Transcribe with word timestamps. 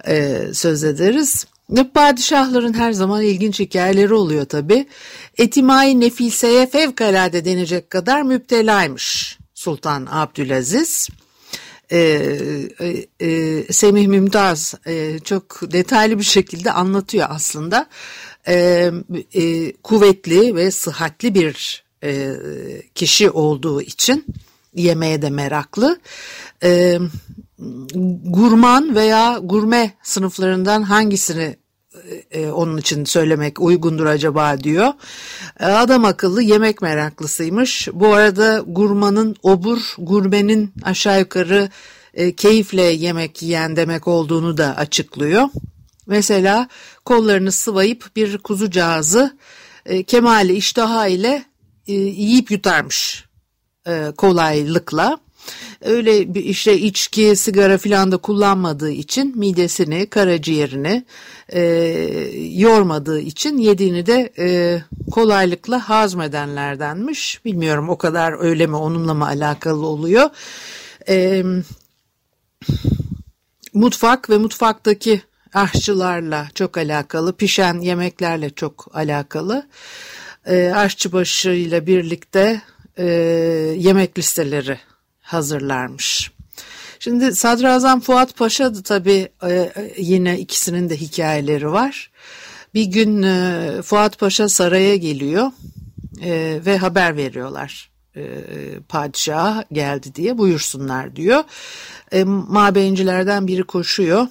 e, 0.08 0.42
söz 0.54 0.84
ederiz. 0.84 1.46
Padişahların 1.94 2.74
her 2.74 2.92
zaman 2.92 3.22
ilginç 3.22 3.60
hikayeleri 3.60 4.14
oluyor 4.14 4.46
tabi. 4.46 4.88
Etimai 5.38 6.00
Nefise'ye 6.00 6.68
fevkalade 6.68 7.46
denecek 7.46 7.90
kadar 7.90 8.22
müptelaymış 8.22 9.39
Sultan 9.60 10.08
Abdülaziz. 10.12 11.10
Ee, 11.92 12.00
e, 12.80 13.28
e, 13.28 13.74
Semih 13.74 14.08
Mümtaz 14.08 14.76
e, 14.88 15.20
çok 15.20 15.72
detaylı 15.72 16.20
bir 16.20 16.24
şekilde 16.24 16.72
anlatıyor 16.72 17.28
aslında. 17.30 17.88
E, 18.48 18.92
e, 19.34 19.72
kuvvetli 19.72 20.56
ve 20.56 20.72
sıhhatli 20.72 21.36
bir 21.36 21.84
e, 22.04 22.36
kişi 22.96 23.30
olduğu 23.30 23.82
için 23.82 24.26
yemeğe 24.76 25.22
de 25.22 25.30
meraklı. 25.30 26.00
E, 26.64 27.00
gurman 28.24 28.96
veya 28.96 29.40
gurme 29.44 29.94
sınıflarından 30.04 30.84
hangisini 30.84 31.56
e, 32.32 32.48
onun 32.50 32.78
için 32.78 33.06
söylemek 33.06 33.62
uygundur 33.62 34.06
acaba 34.06 34.60
diyor. 34.64 34.94
E, 35.60 35.66
adam 35.66 36.06
akıllı 36.06 36.42
yemek 36.42 36.82
meraklısıymış. 36.82 37.88
Bu 37.94 38.14
arada 38.14 38.64
gurmanın 38.68 39.36
obur, 39.44 39.96
gurmenin 39.98 40.74
aşağı 40.84 41.20
yukarı 41.20 41.70
e, 42.14 42.36
keyifle 42.36 42.82
yemek 42.82 43.42
yiyen 43.42 43.76
demek 43.76 44.08
olduğunu 44.08 44.58
da 44.58 44.78
açıklıyor. 44.78 45.50
Mesela 46.08 46.68
kollarını 47.06 47.52
sıvayıp 47.52 48.16
bir 48.16 48.38
kuzucağızı 48.38 49.38
e, 49.86 50.04
kemali 50.04 50.54
iştaha 50.54 51.08
ile 51.08 51.46
e, 51.88 51.94
yiyip 51.94 52.52
yutarmış 52.52 53.26
e, 53.88 54.12
kolaylıkla. 54.18 55.20
Öyle 55.82 56.34
bir 56.34 56.44
işte 56.44 56.80
içki, 56.80 57.36
sigara 57.36 57.78
filan 57.78 58.12
da 58.12 58.18
kullanmadığı 58.18 58.92
için 58.92 59.38
midesini, 59.38 60.06
karaciğerini 60.06 61.06
e, 61.50 61.62
yormadığı 62.54 63.20
için 63.20 63.58
yediğini 63.58 64.06
de 64.06 64.34
e, 64.40 64.82
kolaylıkla 65.12 65.90
hazmedenlerdenmiş. 65.90 67.46
Bilmiyorum 67.46 67.90
o 67.90 67.98
kadar 67.98 68.44
öyle 68.44 68.68
mi 68.68 68.76
onunla 68.76 69.14
mı 69.14 69.26
alakalı 69.26 69.86
oluyor. 69.86 70.30
E, 71.10 71.44
mutfak 73.74 74.30
ve 74.30 74.38
mutfaktaki 74.38 75.22
aşçılarla 75.54 76.48
çok 76.56 76.78
alakalı, 76.78 77.34
pişen 77.34 77.80
yemeklerle 77.80 78.50
çok 78.50 78.88
alakalı. 78.94 79.68
E, 80.46 80.72
aşçıbaşı 80.76 81.50
ile 81.50 81.88
birlikte 81.88 82.62
e, 82.98 83.06
yemek 83.78 84.18
listeleri 84.18 84.80
hazırlarmış. 85.34 86.32
Şimdi 87.00 87.36
Sadrazam 87.36 88.00
Fuat 88.00 88.38
Paşa 88.38 88.76
da 88.76 88.82
tabii 88.84 89.30
e, 89.44 89.72
yine 89.98 90.40
ikisinin 90.40 90.90
de 90.90 90.98
hikayeleri 90.98 91.72
var. 91.72 92.12
Bir 92.74 92.86
gün 92.86 93.24
e, 93.24 93.82
Fuat 93.82 94.20
Paşa 94.20 94.50
saraya 94.50 94.96
geliyor 94.96 95.52
e, 96.22 96.60
ve 96.66 96.78
haber 96.78 97.18
veriyorlar. 97.18 97.90
Padişah 98.90 99.64
geldi 99.72 100.16
diye 100.16 100.38
buyursunlar 100.38 101.16
diyor. 101.16 101.44
Mabeyincilerden 102.26 103.48
biri 103.48 103.64
koşuyor. 103.64 104.28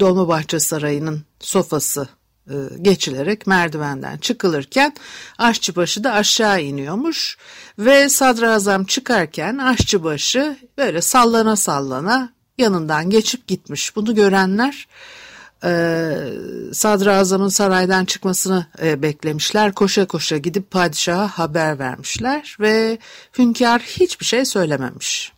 Dolmabahçe 0.00 0.60
Sarayı'nın 0.60 1.22
sofası 1.40 2.08
geçilerek 2.82 3.46
merdivenden 3.46 4.18
çıkılırken 4.18 4.94
aşçıbaşı 5.38 6.04
da 6.04 6.12
aşağı 6.12 6.62
iniyormuş 6.62 7.38
ve 7.78 8.08
sadrazam 8.08 8.84
çıkarken 8.84 9.58
aşçıbaşı 9.58 10.56
böyle 10.78 11.02
sallana 11.02 11.56
sallana 11.56 12.32
yanından 12.58 13.10
geçip 13.10 13.46
gitmiş. 13.46 13.96
Bunu 13.96 14.14
görenler 14.14 14.88
e, 15.64 15.70
sadrazamın 16.72 17.48
saraydan 17.48 18.04
çıkmasını 18.04 18.66
e, 18.82 19.02
beklemişler. 19.02 19.72
Koşa 19.72 20.06
koşa 20.06 20.36
gidip 20.36 20.70
padişaha 20.70 21.28
haber 21.38 21.78
vermişler 21.78 22.56
ve 22.60 22.98
hünkâr 23.38 23.80
hiçbir 23.80 24.26
şey 24.26 24.44
söylememiş. 24.44 25.37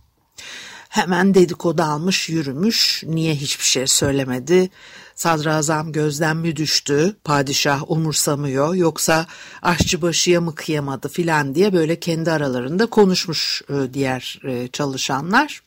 Hemen 0.91 1.35
dedikodu 1.35 1.83
almış 1.83 2.29
yürümüş. 2.29 3.03
Niye 3.07 3.35
hiçbir 3.35 3.65
şey 3.65 3.87
söylemedi? 3.87 4.71
Sadrazam 5.15 5.93
gözden 5.93 6.37
mi 6.37 6.57
düştü? 6.57 7.17
Padişah 7.25 7.91
umursamıyor 7.91 8.75
yoksa 8.75 9.27
aşçıbaşıya 9.63 10.41
mı 10.41 10.55
kıyamadı 10.55 11.09
filan 11.09 11.55
diye 11.55 11.73
böyle 11.73 12.01
kendi 12.01 12.31
aralarında 12.31 12.87
konuşmuş 12.87 13.63
e, 13.69 13.95
diğer 13.95 14.41
e, 14.45 14.69
çalışanlar. 14.69 15.63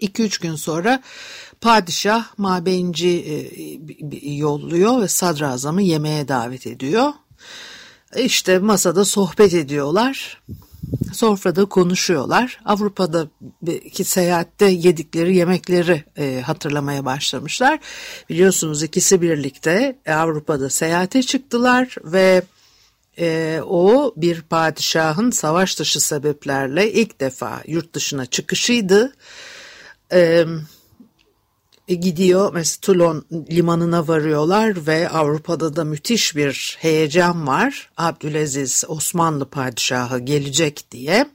2-3 0.00 0.42
gün 0.42 0.54
sonra 0.54 1.02
padişah 1.60 2.38
mabeyinci 2.38 3.08
e, 4.18 4.34
yolluyor 4.34 5.00
ve 5.00 5.08
sadrazamı 5.08 5.82
yemeğe 5.82 6.28
davet 6.28 6.66
ediyor. 6.66 7.12
İşte 8.16 8.58
masada 8.58 9.04
sohbet 9.04 9.54
ediyorlar 9.54 10.42
sofrada 11.12 11.64
konuşuyorlar. 11.64 12.60
Avrupa'daki 12.64 14.04
seyahatte 14.04 14.66
yedikleri 14.66 15.36
yemekleri 15.36 16.04
e, 16.18 16.42
hatırlamaya 16.46 17.04
başlamışlar. 17.04 17.78
Biliyorsunuz 18.28 18.82
ikisi 18.82 19.22
birlikte 19.22 19.98
Avrupa'da 20.08 20.70
seyahate 20.70 21.22
çıktılar 21.22 21.96
ve 22.04 22.42
e, 23.18 23.60
o 23.66 24.12
bir 24.16 24.42
padişahın 24.42 25.30
savaş 25.30 25.78
dışı 25.78 26.00
sebeplerle 26.00 26.92
ilk 26.92 27.20
defa 27.20 27.62
yurt 27.66 27.94
dışına 27.94 28.26
çıkışıydı. 28.26 29.12
E, 30.10 30.18
e, 30.20 30.46
gidiyor 31.94 32.50
mesela 32.54 32.78
Toulon 32.82 33.24
limanına 33.50 34.08
varıyorlar 34.08 34.86
ve 34.86 35.08
Avrupa'da 35.08 35.76
da 35.76 35.84
müthiş 35.84 36.36
bir 36.36 36.76
heyecan 36.80 37.46
var. 37.46 37.90
Abdülaziz 37.96 38.84
Osmanlı 38.88 39.50
padişahı 39.50 40.18
gelecek 40.18 40.84
diye. 40.90 41.26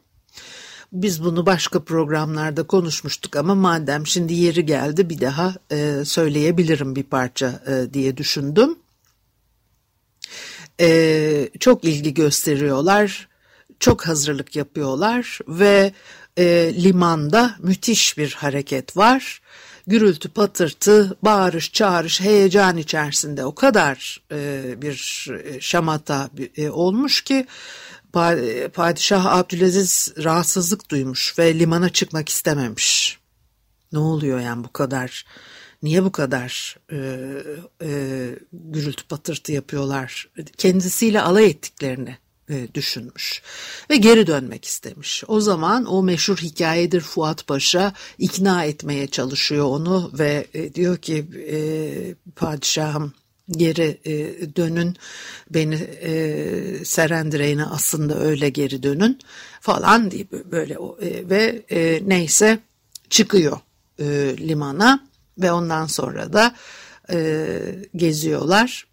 Biz 0.94 1.24
bunu 1.24 1.46
başka 1.46 1.84
programlarda 1.84 2.64
konuşmuştuk 2.64 3.36
ama 3.36 3.56
madem 3.56 4.08
şimdi 4.08 4.34
yeri 4.34 4.66
geldi 4.66 5.10
bir 5.10 5.22
daha 5.22 5.56
e, 5.72 6.06
söyleyebilirim 6.06 6.96
bir 6.96 7.04
parça 7.04 7.64
e, 7.68 7.94
diye 7.94 8.18
düşündüm. 8.18 8.76
E, 10.80 11.50
çok 11.60 11.84
ilgi 11.84 12.14
gösteriyorlar, 12.14 13.28
çok 13.80 14.08
hazırlık 14.08 14.56
yapıyorlar 14.56 15.40
ve 15.48 15.94
e, 16.38 16.74
limanda 16.84 17.56
müthiş 17.60 18.18
bir 18.18 18.34
hareket 18.34 18.98
var 18.98 19.42
gürültü 19.88 20.30
patırtı, 20.30 21.18
bağırış 21.22 21.72
çağırış, 21.72 22.22
heyecan 22.22 22.78
içerisinde 22.78 23.46
o 23.46 23.56
kadar 23.56 24.22
e, 24.32 24.64
bir 24.82 25.28
e, 25.44 25.62
şamata 25.62 26.30
e, 26.58 26.70
olmuş 26.70 27.22
ki 27.22 27.46
Padişah 28.74 29.26
Abdülaziz 29.26 30.14
rahatsızlık 30.24 30.92
duymuş 30.92 31.40
ve 31.40 31.60
limana 31.60 31.90
çıkmak 31.90 32.30
istememiş. 32.30 33.20
Ne 33.92 34.00
oluyor 34.00 34.40
yani 34.40 34.64
bu 34.64 34.74
kadar? 34.74 35.26
Niye 35.84 36.04
bu 36.04 36.12
kadar 36.12 36.78
e, 36.92 36.98
e, 37.82 37.90
gürültü 38.54 39.04
patırtı 39.08 39.52
yapıyorlar? 39.52 40.30
Kendisiyle 40.58 41.22
alay 41.22 41.46
ettiklerini 41.46 42.10
e, 42.10 42.18
düşünmüş 42.74 43.42
ve 43.90 43.96
geri 43.96 44.28
dönmek 44.28 44.66
istemiş. 44.66 45.24
O 45.28 45.42
zaman 45.42 45.86
o 45.86 46.04
meşhur 46.04 46.38
hikayedir 46.38 47.02
Fuat 47.02 47.48
Paşa 47.48 47.94
ikna 48.18 48.66
etmeye 48.66 49.08
çalışıyor 49.08 49.66
onu 49.66 50.12
ve 50.14 50.48
e, 50.54 50.74
diyor 50.74 50.98
ki 50.98 51.26
e, 51.52 51.58
padişahım 52.36 53.14
geri 53.52 54.00
e, 54.06 54.12
dönün 54.56 54.96
beni 55.50 55.76
e, 56.02 56.86
aslında 57.72 58.20
öyle 58.20 58.50
geri 58.50 58.84
dönün 58.84 59.20
falan 59.62 60.12
diye 60.12 60.28
böyle 60.52 60.74
e, 60.74 61.30
ve 61.30 61.64
e, 61.72 62.02
neyse 62.06 62.60
çıkıyor 63.10 63.60
e, 64.00 64.06
limana 64.40 65.08
ve 65.38 65.52
ondan 65.52 65.86
sonra 65.86 66.34
da 66.34 66.56
e, 67.12 67.60
geziyorlar 67.96 68.93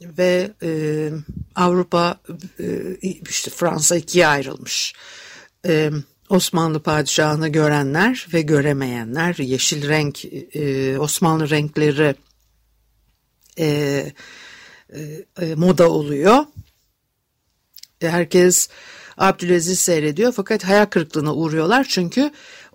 ve 0.00 0.50
e, 0.62 1.10
Avrupa 1.54 2.20
e, 2.60 2.94
işte 3.28 3.50
Fransa 3.50 3.96
ikiye 3.96 4.26
ayrılmış. 4.26 4.94
E, 5.66 5.90
Osmanlı 6.28 6.82
padişahını 6.82 7.48
görenler 7.48 8.26
ve 8.32 8.42
göremeyenler 8.42 9.34
yeşil 9.34 9.88
renk 9.88 10.24
e, 10.54 10.98
Osmanlı 10.98 11.50
renkleri 11.50 12.14
e, 13.58 13.66
e, 13.66 15.24
e 15.40 15.54
moda 15.54 15.90
oluyor. 15.90 16.44
Herkes 18.00 18.68
Abdülaziz 19.18 19.80
seyrediyor 19.80 20.32
fakat 20.32 20.64
hayal 20.64 20.86
kırıklığına 20.86 21.34
uğruyorlar 21.34 21.86
çünkü 21.88 22.30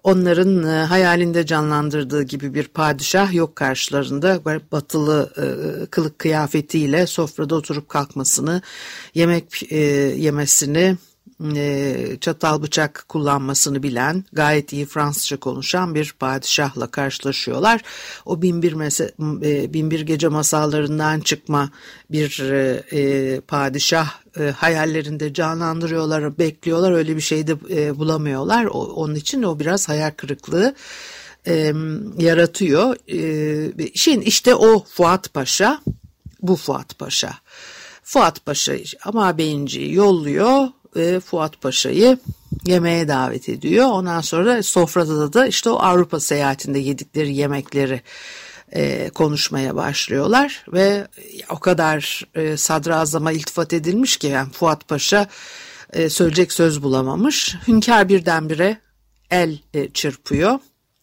onların 0.05 0.63
e, 0.63 0.85
hayalinde 0.85 1.45
canlandırdığı 1.45 2.23
gibi 2.23 2.53
bir 2.53 2.67
padişah 2.67 3.33
yok 3.33 3.55
karşılarında. 3.55 4.45
Batılı 4.71 5.33
e, 5.37 5.45
kılık 5.85 6.19
kıyafetiyle 6.19 7.07
sofrada 7.07 7.55
oturup 7.55 7.89
kalkmasını, 7.89 8.61
yemek 9.13 10.53
e, 11.55 12.17
çatal 12.21 12.61
bıçak 12.61 13.05
kullanmasını 13.09 13.83
bilen, 13.83 14.23
gayet 14.33 14.73
iyi 14.73 14.85
Fransızca 14.85 15.37
konuşan 15.37 15.95
bir 15.95 16.13
padişahla 16.19 16.87
karşılaşıyorlar. 16.87 17.81
O 18.25 18.41
binbir, 18.41 18.73
mese, 18.73 19.11
binbir 19.73 20.01
gece 20.01 20.27
masallarından 20.27 21.19
çıkma 21.19 21.69
bir 22.11 22.41
padişah 23.41 24.19
hayallerinde 24.55 25.33
canlandırıyorlar, 25.33 26.37
bekliyorlar. 26.37 26.91
Öyle 26.91 27.15
bir 27.15 27.21
şey 27.21 27.47
de 27.47 27.59
bulamıyorlar. 27.99 28.65
onun 28.65 29.15
için 29.15 29.43
o 29.43 29.59
biraz 29.59 29.89
hayal 29.89 30.11
kırıklığı 30.11 30.75
yaratıyor. 32.17 32.95
Şimdi 33.95 34.25
işte 34.25 34.55
o 34.55 34.83
Fuat 34.83 35.33
Paşa, 35.33 35.81
bu 36.41 36.55
Fuat 36.55 36.99
Paşa. 36.99 37.33
Fuat 38.03 38.45
Paşa 38.45 38.73
ama 39.03 39.37
Bey'inciyi 39.37 39.93
yolluyor 39.93 40.67
ve 40.95 41.19
Fuat 41.19 41.61
Paşa'yı 41.61 42.17
yemeğe 42.65 43.07
davet 43.07 43.49
ediyor. 43.49 43.85
Ondan 43.85 44.21
sonra 44.21 44.63
sofrada 44.63 45.33
da 45.33 45.47
işte 45.47 45.69
o 45.69 45.75
Avrupa 45.75 46.19
seyahatinde 46.19 46.79
yedikleri 46.79 47.35
yemekleri 47.35 48.01
e, 48.71 49.09
konuşmaya 49.09 49.75
başlıyorlar 49.75 50.65
ve 50.73 51.07
o 51.49 51.59
kadar 51.59 52.21
e, 52.35 52.57
sadrazama 52.57 53.31
iltifat 53.31 53.73
edilmiş 53.73 54.17
ki 54.17 54.27
yani 54.27 54.51
Fuat 54.51 54.87
Paşa 54.87 55.27
e, 55.93 56.09
söyleyecek 56.09 56.51
söz 56.51 56.83
bulamamış. 56.83 57.55
Hünkar 57.67 58.09
birdenbire 58.09 58.77
el 59.31 59.59
e, 59.73 59.89
çırpıyor. 59.89 60.59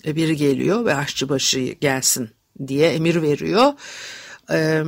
E, 0.06 0.16
biri 0.16 0.36
geliyor 0.36 0.84
ve 0.84 0.94
aşçıbaşı 0.94 1.60
gelsin 1.60 2.30
diye 2.66 2.90
emir 2.92 3.22
veriyor. 3.22 3.72
E, 4.50 4.82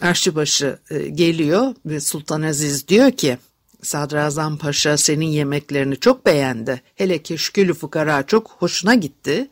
aşçıbaşı 0.00 0.78
e, 0.90 1.08
geliyor 1.08 1.74
ve 1.86 2.00
Sultan 2.00 2.42
Aziz 2.42 2.88
diyor 2.88 3.10
ki 3.10 3.38
Sadrazam 3.82 4.58
Paşa 4.58 4.96
senin 4.96 5.26
yemeklerini 5.26 6.00
çok 6.00 6.26
beğendi. 6.26 6.82
Hele 6.94 7.22
ki 7.22 7.38
şükülü 7.38 7.74
fukara 7.74 8.22
çok 8.26 8.50
hoşuna 8.50 8.94
gitti. 8.94 9.48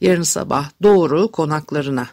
Yarın 0.00 0.22
sabah 0.22 0.70
doğru 0.82 1.32
konaklarına 1.32 2.08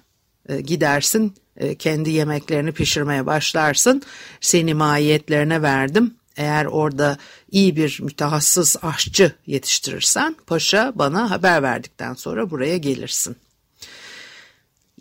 e, 0.49 0.61
gidersin. 0.61 1.35
E, 1.57 1.75
kendi 1.75 2.09
yemeklerini 2.09 2.71
pişirmeye 2.71 3.25
başlarsın. 3.25 4.01
Seni 4.41 4.73
mahiyetlerine 4.73 5.61
verdim. 5.61 6.13
Eğer 6.37 6.65
orada 6.65 7.17
iyi 7.51 7.75
bir 7.75 7.99
mütehassıs 8.01 8.75
aşçı 8.83 9.31
yetiştirirsen 9.47 10.35
paşa 10.47 10.91
bana 10.95 11.31
haber 11.31 11.63
verdikten 11.63 12.13
sonra 12.13 12.49
buraya 12.49 12.77
gelirsin. 12.77 13.35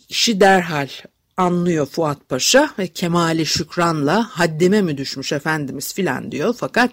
İşi 0.08 0.40
derhal 0.40 0.88
anlıyor 1.36 1.86
Fuat 1.86 2.28
Paşa 2.28 2.70
ve 2.78 2.88
Kemali 2.88 3.46
Şükran'la 3.46 4.28
haddime 4.30 4.82
mi 4.82 4.98
düşmüş 4.98 5.32
efendimiz 5.32 5.94
filan 5.94 6.32
diyor. 6.32 6.54
Fakat 6.58 6.90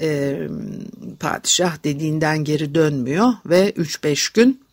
e, 0.00 0.38
padişah 1.20 1.84
dediğinden 1.84 2.44
geri 2.44 2.74
dönmüyor 2.74 3.32
ve 3.46 3.70
3-5 3.70 4.34
gün 4.34 4.64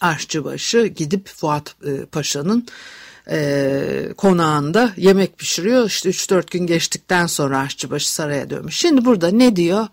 aşçıbaşı 0.00 0.86
gidip 0.86 1.28
Fuat 1.28 1.74
e, 1.86 2.04
Paşa'nın 2.04 2.66
e, 3.30 4.12
konağında 4.16 4.92
yemek 4.96 5.38
pişiriyor. 5.38 5.86
İşte 5.86 6.08
3-4 6.08 6.50
gün 6.50 6.66
geçtikten 6.66 7.26
sonra 7.26 7.58
aşçıbaşı 7.58 8.12
saraya 8.12 8.50
dönmüş. 8.50 8.76
Şimdi 8.76 9.04
burada 9.04 9.28
ne 9.28 9.56
diyor? 9.56 9.86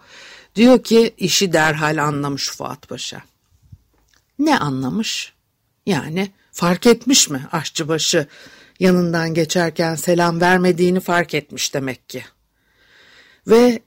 Diyor 0.55 0.83
ki 0.83 1.13
işi 1.17 1.53
derhal 1.53 2.03
anlamış 2.03 2.49
Fuat 2.49 2.87
Paşa. 2.87 3.21
Ne 4.39 4.59
anlamış? 4.59 5.33
Yani 5.85 6.31
fark 6.57 6.85
etmiş 6.85 7.29
mi 7.29 7.47
aşçıbaşı 7.51 8.27
yanından 8.79 9.33
geçerken 9.33 9.95
selam 9.95 10.41
vermediğini 10.41 10.99
fark 10.99 11.33
etmiş 11.33 11.73
demek 11.73 12.09
ki. 12.09 12.23
Ve 13.47 13.79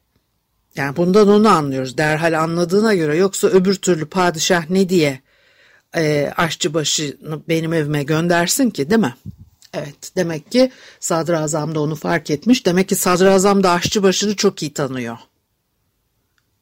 yani 0.77 0.97
bundan 0.97 1.29
onu 1.29 1.49
anlıyoruz 1.49 1.99
derhal 1.99 2.41
anladığına 2.43 2.95
göre 2.95 3.17
yoksa 3.17 3.49
öbür 3.49 3.75
türlü 3.75 4.07
padişah 4.07 4.71
ne 4.71 4.89
diye 4.89 5.21
e, 5.97 6.33
aşçıbaşını 6.37 7.41
benim 7.49 7.73
evime 7.73 8.03
göndersin 8.03 8.71
ki 8.71 8.91
değil 8.91 9.01
mi? 9.01 9.15
Evet 9.75 10.13
demek 10.17 10.53
ki 10.53 10.71
sadrazam 11.01 11.75
da 11.75 11.81
onu 11.81 11.95
fark 11.95 12.31
etmiş. 12.31 12.67
Demek 12.67 12.89
ki 12.89 12.95
sadrazam 12.95 13.63
da 13.63 13.71
aşçıbaşını 13.71 14.37
çok 14.37 14.63
iyi 14.63 14.75
tanıyor 14.75 15.19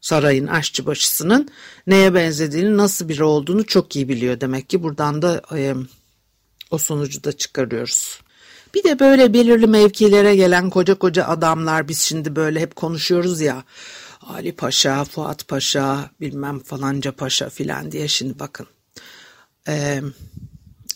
sarayın 0.00 0.46
aşçıbaşısının 0.46 1.48
neye 1.86 2.14
benzediğini, 2.14 2.76
nasıl 2.76 3.08
biri 3.08 3.24
olduğunu 3.24 3.66
çok 3.66 3.96
iyi 3.96 4.08
biliyor 4.08 4.40
demek 4.40 4.70
ki. 4.70 4.82
Buradan 4.82 5.22
da 5.22 5.42
e, 5.56 5.74
o 6.70 6.78
sonucu 6.78 7.24
da 7.24 7.32
çıkarıyoruz. 7.32 8.20
Bir 8.74 8.84
de 8.84 8.98
böyle 8.98 9.32
belirli 9.32 9.66
mevkilere 9.66 10.36
gelen 10.36 10.70
koca 10.70 10.94
koca 10.94 11.24
adamlar 11.24 11.88
biz 11.88 12.00
şimdi 12.00 12.36
böyle 12.36 12.60
hep 12.60 12.76
konuşuyoruz 12.76 13.40
ya. 13.40 13.64
Ali 14.20 14.52
Paşa, 14.52 15.04
Fuat 15.04 15.48
Paşa, 15.48 16.10
bilmem 16.20 16.58
falanca 16.58 17.12
paşa 17.12 17.48
filan 17.48 17.92
diye 17.92 18.08
şimdi 18.08 18.38
bakın. 18.38 18.66
Ee, 19.68 20.02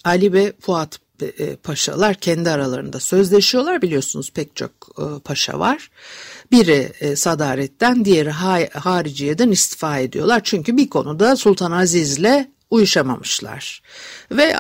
Ali 0.05 0.33
ve 0.33 0.53
Fuat 0.61 0.99
e, 1.23 1.57
paşalar 1.57 2.15
kendi 2.15 2.51
aralarında 2.51 3.01
sözleşiyorlar 3.01 3.83
biliyorsunuz 3.83 4.31
pek 4.35 4.57
çok 4.57 4.71
e, 4.99 5.05
paşa 5.25 5.59
var. 5.59 5.91
Biri 6.53 6.93
e, 7.01 7.17
sadaretten 7.17 8.05
diğeri 8.05 8.31
hariciyeden 8.71 9.51
istifa 9.51 9.99
ediyorlar. 9.99 10.41
Çünkü 10.45 10.77
bir 10.77 10.91
konuda 10.91 11.37
Sultan 11.37 11.73
Aziz'le 11.73 12.49
uyuşamamışlar. 12.71 13.83
Ve 14.31 14.57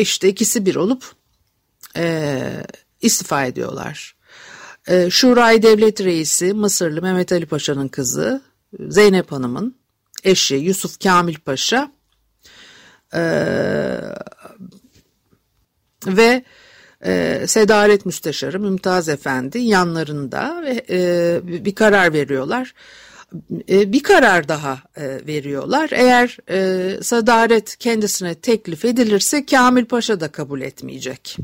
işte 0.00 0.28
ikisi 0.28 0.66
bir 0.66 0.74
olup 0.74 1.04
e, 1.96 2.42
istifa 3.00 3.44
ediyorlar. 3.44 4.16
E, 4.88 5.10
Şuray 5.10 5.62
Devlet 5.62 6.00
Reisi 6.00 6.52
Mısırlı 6.52 7.02
Mehmet 7.02 7.32
Ali 7.32 7.46
Paşa'nın 7.46 7.88
kızı 7.88 8.42
Zeynep 8.88 9.32
Hanım'ın 9.32 9.76
eşi 10.24 10.54
Yusuf 10.54 11.00
Kamil 11.02 11.36
Paşa 11.36 11.92
e, 13.14 13.22
ve 16.06 16.44
e, 17.06 17.44
Sedaret 17.46 18.06
Müsteşarı 18.06 18.60
Mümtaz 18.60 19.08
Efendi 19.08 19.58
yanlarında 19.58 20.62
ve 20.62 20.84
e, 20.90 21.40
bir 21.64 21.74
karar 21.74 22.12
veriyorlar. 22.12 22.74
E, 23.68 23.92
bir 23.92 24.02
karar 24.02 24.48
daha 24.48 24.78
e, 24.96 25.26
veriyorlar. 25.26 25.90
Eğer 25.92 26.36
e, 26.50 27.02
sadaret 27.02 27.76
kendisine 27.76 28.34
teklif 28.34 28.84
edilirse 28.84 29.46
Kamil 29.46 29.84
Paşa 29.84 30.20
da 30.20 30.28
kabul 30.28 30.60
etmeyecek. 30.60 31.36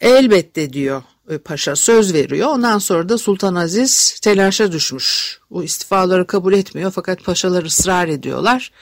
Elbette 0.00 0.72
diyor 0.72 1.02
paşa 1.44 1.76
söz 1.76 2.14
veriyor. 2.14 2.48
Ondan 2.48 2.78
sonra 2.78 3.08
da 3.08 3.18
Sultan 3.18 3.54
Aziz 3.54 4.20
telaşa 4.20 4.72
düşmüş. 4.72 5.38
Bu 5.50 5.64
istifaları 5.64 6.26
kabul 6.26 6.52
etmiyor 6.52 6.90
fakat 6.90 7.24
paşalar 7.24 7.64
ısrar 7.64 8.08
ediyorlar. 8.08 8.72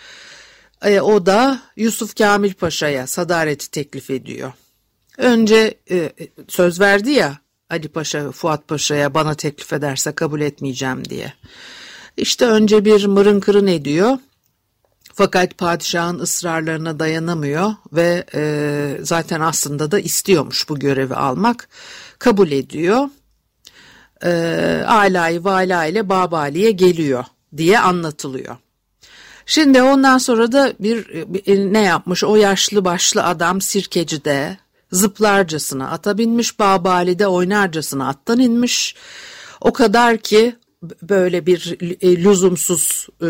O 1.02 1.26
da 1.26 1.62
Yusuf 1.76 2.16
Kamil 2.19 2.54
Paşa'ya 2.54 3.07
sadareti 3.07 3.71
teklif 3.71 4.11
ediyor. 4.11 4.52
Önce 5.20 5.74
söz 6.48 6.80
verdi 6.80 7.10
ya 7.10 7.38
Ali 7.70 7.88
Paşa, 7.88 8.32
Fuat 8.32 8.68
Paşa'ya 8.68 9.14
bana 9.14 9.34
teklif 9.34 9.72
ederse 9.72 10.12
kabul 10.12 10.40
etmeyeceğim 10.40 11.04
diye. 11.04 11.32
İşte 12.16 12.46
önce 12.46 12.84
bir 12.84 13.06
mırın 13.06 13.40
kırın 13.40 13.66
ediyor. 13.66 14.18
Fakat 15.14 15.58
padişahın 15.58 16.18
ısrarlarına 16.18 16.98
dayanamıyor 16.98 17.72
ve 17.92 18.24
e, 18.34 18.96
zaten 19.02 19.40
aslında 19.40 19.90
da 19.90 20.00
istiyormuş 20.00 20.68
bu 20.68 20.78
görevi 20.78 21.14
almak. 21.14 21.68
Kabul 22.18 22.50
ediyor. 22.50 23.08
e, 24.24 24.30
Alay 24.86 25.44
Vala 25.44 25.86
ile 25.86 26.08
Babali'ye 26.08 26.70
geliyor 26.70 27.24
diye 27.56 27.78
anlatılıyor. 27.78 28.56
Şimdi 29.46 29.82
ondan 29.82 30.18
sonra 30.18 30.52
da 30.52 30.72
bir, 30.80 31.06
ne 31.72 31.80
yapmış 31.82 32.24
o 32.24 32.36
yaşlı 32.36 32.84
başlı 32.84 33.24
adam 33.24 33.60
sirkecide 33.60 34.56
zıplarcasına 34.92 35.90
ata 35.90 36.18
binmiş 36.18 36.59
Babali'de 36.59 37.26
oynarcasına 37.26 38.09
attan 38.09 38.40
inmiş. 38.40 38.94
O 39.61 39.73
kadar 39.73 40.18
ki 40.18 40.56
böyle 41.02 41.47
bir 41.47 41.76
e, 42.00 42.25
lüzumsuz 42.25 43.06
e, 43.20 43.26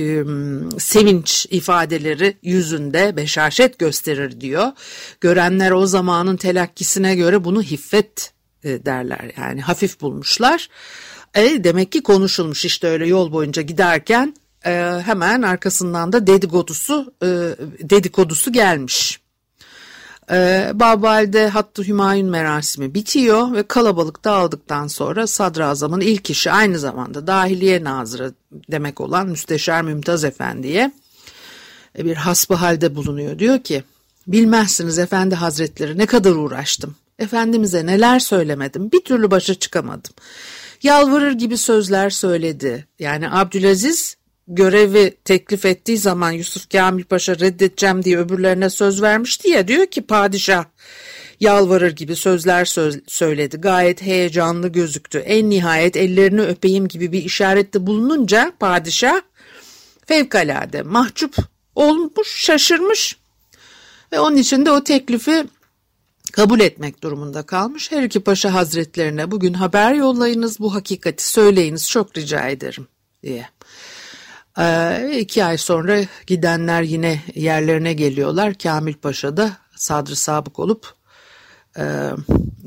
e, 0.00 0.24
sevinç 0.78 1.46
ifadeleri 1.50 2.36
yüzünde 2.42 3.16
beşaşet 3.16 3.78
gösterir 3.78 4.40
diyor. 4.40 4.72
Görenler 5.20 5.70
o 5.70 5.86
zamanın 5.86 6.36
telakkisine 6.36 7.14
göre 7.14 7.44
bunu 7.44 7.62
hiffet 7.62 8.32
e, 8.64 8.86
derler 8.86 9.32
yani 9.36 9.60
hafif 9.60 10.00
bulmuşlar. 10.00 10.68
E, 11.34 11.64
demek 11.64 11.92
ki 11.92 12.02
konuşulmuş 12.02 12.64
işte 12.64 12.88
öyle 12.88 13.06
yol 13.06 13.32
boyunca 13.32 13.62
giderken 13.62 14.34
e, 14.66 14.70
hemen 15.04 15.42
arkasından 15.42 16.12
da 16.12 16.26
dedikodusu 16.26 17.14
e, 17.22 17.26
dedikodusu 17.90 18.52
gelmiş. 18.52 19.20
Ee, 20.30 20.70
Babal'de 20.74 21.48
Hattı 21.48 21.82
Hümayun 21.82 22.28
merasimi 22.28 22.94
bitiyor 22.94 23.52
ve 23.52 23.62
kalabalık 23.62 24.24
dağıldıktan 24.24 24.86
sonra 24.86 25.26
sadrazamın 25.26 26.00
ilk 26.00 26.30
işi 26.30 26.50
aynı 26.50 26.78
zamanda 26.78 27.26
dahiliye 27.26 27.84
nazırı 27.84 28.34
demek 28.70 29.00
olan 29.00 29.28
Müsteşar 29.28 29.82
Mümtaz 29.82 30.24
Efendi'ye 30.24 30.92
e, 31.98 32.04
bir 32.04 32.16
hasbihalde 32.16 32.94
bulunuyor. 32.94 33.38
Diyor 33.38 33.58
ki 33.58 33.84
bilmezsiniz 34.26 34.98
efendi 34.98 35.34
hazretleri 35.34 35.98
ne 35.98 36.06
kadar 36.06 36.32
uğraştım. 36.32 36.96
Efendimiz'e 37.18 37.86
neler 37.86 38.18
söylemedim 38.18 38.92
bir 38.92 39.04
türlü 39.04 39.30
başa 39.30 39.54
çıkamadım. 39.54 40.12
Yalvarır 40.82 41.32
gibi 41.32 41.56
sözler 41.56 42.10
söyledi. 42.10 42.86
Yani 42.98 43.30
Abdülaziz 43.30 44.15
görevi 44.48 45.16
teklif 45.24 45.64
ettiği 45.64 45.98
zaman 45.98 46.30
Yusuf 46.30 46.70
Kamil 46.70 47.04
Paşa 47.04 47.38
reddedeceğim 47.38 48.04
diye 48.04 48.18
öbürlerine 48.18 48.70
söz 48.70 49.02
vermişti 49.02 49.48
ya 49.48 49.68
diyor 49.68 49.86
ki 49.86 50.02
padişah 50.02 50.64
yalvarır 51.40 51.96
gibi 51.96 52.16
sözler 52.16 52.64
söz, 52.64 53.00
söyledi. 53.06 53.56
Gayet 53.56 54.02
heyecanlı 54.02 54.68
gözüktü. 54.68 55.18
En 55.18 55.50
nihayet 55.50 55.96
ellerini 55.96 56.42
öpeyim 56.42 56.88
gibi 56.88 57.12
bir 57.12 57.24
işarette 57.24 57.86
bulununca 57.86 58.52
padişah 58.60 59.20
fevkalade 60.06 60.82
mahcup 60.82 61.36
olmuş, 61.74 62.44
şaşırmış 62.44 63.16
ve 64.12 64.20
onun 64.20 64.36
için 64.36 64.66
de 64.66 64.70
o 64.70 64.84
teklifi 64.84 65.44
kabul 66.32 66.60
etmek 66.60 67.02
durumunda 67.02 67.42
kalmış. 67.42 67.92
Her 67.92 68.02
iki 68.02 68.20
paşa 68.20 68.54
hazretlerine 68.54 69.30
bugün 69.30 69.54
haber 69.54 69.94
yollayınız, 69.94 70.60
bu 70.60 70.74
hakikati 70.74 71.28
söyleyiniz 71.28 71.90
çok 71.90 72.16
rica 72.16 72.48
ederim 72.48 72.88
diye. 73.22 73.48
Ee, 74.58 75.18
iki 75.20 75.44
ay 75.44 75.58
sonra 75.58 76.00
gidenler 76.26 76.82
yine 76.82 77.22
yerlerine 77.34 77.92
geliyorlar. 77.92 78.54
Kamil 78.54 78.94
Paşa 78.94 79.36
da 79.36 79.56
sadrı 79.76 80.16
sabık 80.16 80.58
olup 80.58 80.94
e, 81.78 82.10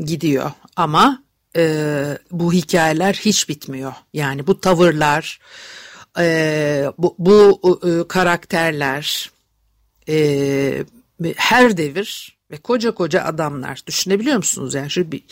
gidiyor. 0.06 0.52
Ama 0.76 1.24
e, 1.56 2.18
bu 2.32 2.54
hikayeler 2.54 3.14
hiç 3.14 3.50
bitmiyor. 3.50 3.94
Yani 4.14 4.48
bu 4.48 4.60
tavırlar, 4.60 5.40
e, 6.20 6.86
bu, 6.98 7.16
bu 7.20 7.62
e, 7.88 8.08
karakterler, 8.08 9.32
e, 10.10 10.86
her 11.36 11.78
devir 11.78 12.40
ve 12.52 12.58
koca 12.58 12.92
koca 12.92 13.24
adamlar 13.24 13.82
düşünebiliyor 13.88 14.38
musunuz? 14.38 14.74
Yani 14.74 14.90
şu 14.90 15.12
bir, 15.12 15.24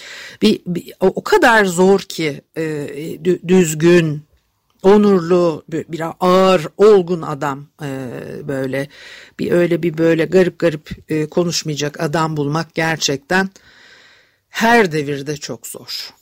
bir, 0.41 0.61
bir 0.67 0.93
o 0.99 1.23
kadar 1.23 1.65
zor 1.65 1.99
ki 1.99 2.41
e, 2.57 2.89
düzgün, 3.47 4.27
onurlu, 4.83 5.65
bir 5.69 6.01
ağır, 6.19 6.67
olgun 6.77 7.21
adam 7.21 7.67
e, 7.83 7.87
böyle 8.47 8.87
bir 9.39 9.51
öyle 9.51 9.83
bir 9.83 9.97
böyle 9.97 10.25
garip 10.25 10.59
garip 10.59 10.89
e, 11.09 11.29
konuşmayacak 11.29 11.99
adam 11.99 12.37
bulmak 12.37 12.75
gerçekten 12.75 13.49
her 14.49 14.91
devirde 14.91 15.37
çok 15.37 15.67
zor. 15.67 16.13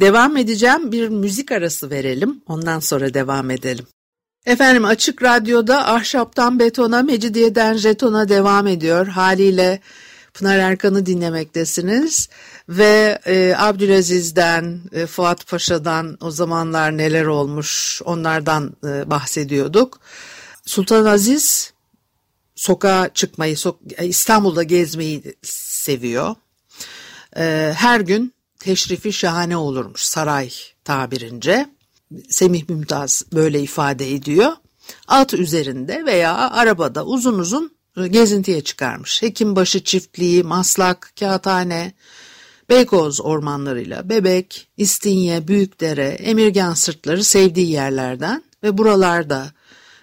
Devam 0.00 0.36
edeceğim 0.36 0.92
bir 0.92 1.08
müzik 1.08 1.52
arası 1.52 1.90
verelim 1.90 2.42
ondan 2.46 2.80
sonra 2.80 3.14
devam 3.14 3.50
edelim. 3.50 3.86
Efendim 4.46 4.84
Açık 4.84 5.22
Radyo'da 5.22 5.88
Ahşaptan 5.88 6.58
Betona, 6.58 7.02
Mecidiyeden 7.02 7.74
Jeton'a 7.74 8.28
devam 8.28 8.66
ediyor. 8.66 9.06
Haliyle 9.06 9.80
Pınar 10.34 10.58
Erkan'ı 10.58 11.06
dinlemektesiniz 11.06 12.28
ve 12.68 13.18
e, 13.26 13.54
Abdülaziz'den, 13.58 14.80
e, 14.92 15.06
Fuat 15.06 15.46
Paşa'dan 15.46 16.18
o 16.20 16.30
zamanlar 16.30 16.98
neler 16.98 17.24
olmuş 17.24 18.02
onlardan 18.04 18.76
e, 18.84 19.10
bahsediyorduk. 19.10 20.00
Sultan 20.66 21.04
Aziz 21.04 21.72
sokağa 22.54 23.10
çıkmayı, 23.14 23.56
sok 23.56 23.80
İstanbul'da 24.02 24.62
gezmeyi 24.62 25.22
seviyor. 25.42 26.34
E, 27.36 27.72
her 27.76 28.00
gün 28.00 28.34
teşrifi 28.58 29.12
şahane 29.12 29.56
olurmuş 29.56 30.00
saray 30.00 30.50
tabirince. 30.84 31.66
Semih 32.28 32.68
Mümtaz 32.68 33.22
böyle 33.32 33.60
ifade 33.60 34.14
ediyor. 34.14 34.52
At 35.08 35.34
üzerinde 35.34 36.04
veya 36.06 36.34
arabada 36.50 37.04
uzun 37.04 37.38
uzun 37.38 37.78
gezintiye 38.06 38.60
çıkarmış. 38.60 39.22
Hekimbaşı 39.22 39.84
çiftliği, 39.84 40.42
Maslak, 40.42 41.12
Kağıthane, 41.20 41.92
Beykoz 42.68 43.20
ormanlarıyla 43.20 44.08
Bebek, 44.08 44.68
İstinye, 44.76 45.48
Büyükdere, 45.48 46.08
Emirgan 46.08 46.74
sırtları 46.74 47.24
sevdiği 47.24 47.70
yerlerden 47.70 48.42
ve 48.62 48.78
buralarda 48.78 49.52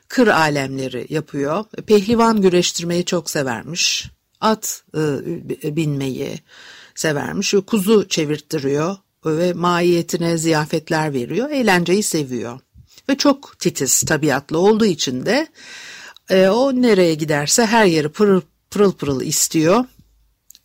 kır 0.08 0.28
alemleri 0.28 1.06
yapıyor. 1.10 1.66
Pehlivan 1.88 2.42
güreştirmeyi 2.42 3.06
çok 3.06 3.30
severmiş. 3.30 4.10
At 4.42 4.84
e, 4.96 5.76
binmeyi 5.76 6.40
severmiş. 6.96 7.54
Ve 7.54 7.62
kuzu 7.62 8.08
çevirttiriyor 8.08 8.98
ve 9.26 9.54
maiyetine 9.54 10.38
ziyafetler 10.38 11.14
veriyor. 11.14 11.50
Eğlenceyi 11.50 12.04
seviyor. 12.04 12.60
Ve 13.10 13.18
çok 13.18 13.60
titiz 13.60 14.02
tabiatlı 14.02 14.58
olduğu 14.58 14.86
için 14.86 15.26
de 15.26 15.48
e, 16.30 16.48
o 16.48 16.74
nereye 16.74 17.16
giderse 17.16 17.66
her 17.66 17.86
yeri 17.86 18.10
pırıl 18.10 18.42
pırıl, 18.72 18.92
pırıl 18.92 19.22
istiyor. 19.22 19.86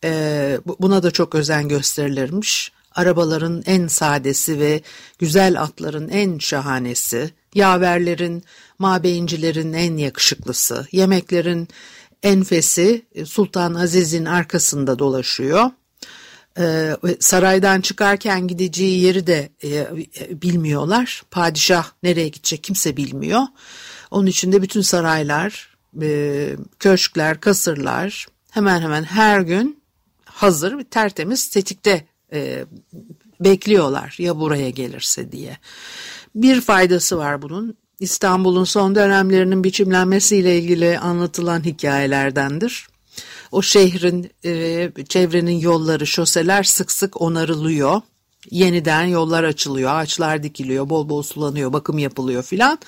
E, 0.05 0.59
buna 0.81 1.03
da 1.03 1.11
çok 1.11 1.35
özen 1.35 1.69
gösterilirmiş. 1.69 2.73
Arabaların 2.95 3.63
en 3.67 3.87
sadesi 3.87 4.59
ve 4.59 4.81
güzel 5.19 5.63
atların 5.63 6.09
en 6.09 6.39
şahanesi, 6.39 7.31
yaverlerin, 7.55 8.45
mabeyincilerin 8.79 9.73
en 9.73 9.97
yakışıklısı, 9.97 10.87
yemeklerin 10.93 11.69
enfesi 12.23 13.03
Sultan 13.25 13.75
Aziz'in 13.75 14.25
arkasında 14.25 14.99
dolaşıyor. 14.99 15.71
Ee, 16.59 16.97
saraydan 17.21 17.81
çıkarken 17.81 18.49
gideceği 18.49 19.01
yeri 19.01 19.27
de 19.27 19.49
e, 19.65 19.89
bilmiyorlar. 20.43 21.23
Padişah 21.31 21.85
nereye 22.03 22.29
gidecek 22.29 22.65
kimse 22.65 22.97
bilmiyor. 22.97 23.43
Onun 24.11 24.27
için 24.27 24.53
de 24.53 24.63
bütün 24.63 24.81
saraylar, 24.81 25.77
e, 26.03 26.49
köşkler, 26.79 27.41
kasırlar 27.41 28.27
hemen 28.51 28.81
hemen 28.81 29.03
her 29.03 29.41
gün 29.41 29.80
hazır 30.33 30.79
ve 30.79 30.85
tertemiz 30.85 31.49
tetikte 31.49 32.07
e, 32.33 32.65
bekliyorlar 33.41 34.17
ya 34.19 34.41
buraya 34.41 34.71
gelirse 34.71 35.33
diye. 35.33 35.59
Bir 36.35 36.61
faydası 36.61 37.19
var 37.19 37.43
bunun. 37.43 37.77
İstanbul'un 38.01 38.65
son 38.65 38.95
dönemlerinin 38.95 39.65
biçimlenmesiyle 39.65 40.59
ilgili 40.59 40.99
anlatılan 40.99 41.65
hikayelerdendir. 41.65 42.89
O 43.53 43.63
şehrin, 43.63 44.31
e, 44.45 44.93
çevrenin 45.09 45.59
yolları, 45.59 46.07
şoseler 46.07 46.63
sık 46.63 46.93
sık 46.93 47.21
onarılıyor. 47.21 48.01
Yeniden 48.51 49.05
yollar 49.05 49.45
açılıyor, 49.45 49.95
ağaçlar 49.95 50.43
dikiliyor, 50.43 50.89
bol 50.89 51.09
bol 51.09 51.23
sulanıyor, 51.23 51.73
bakım 51.73 51.99
yapılıyor 51.99 52.43
filan. 52.43 52.79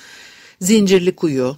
Zincirli 0.61 1.15
Kuyu, 1.15 1.57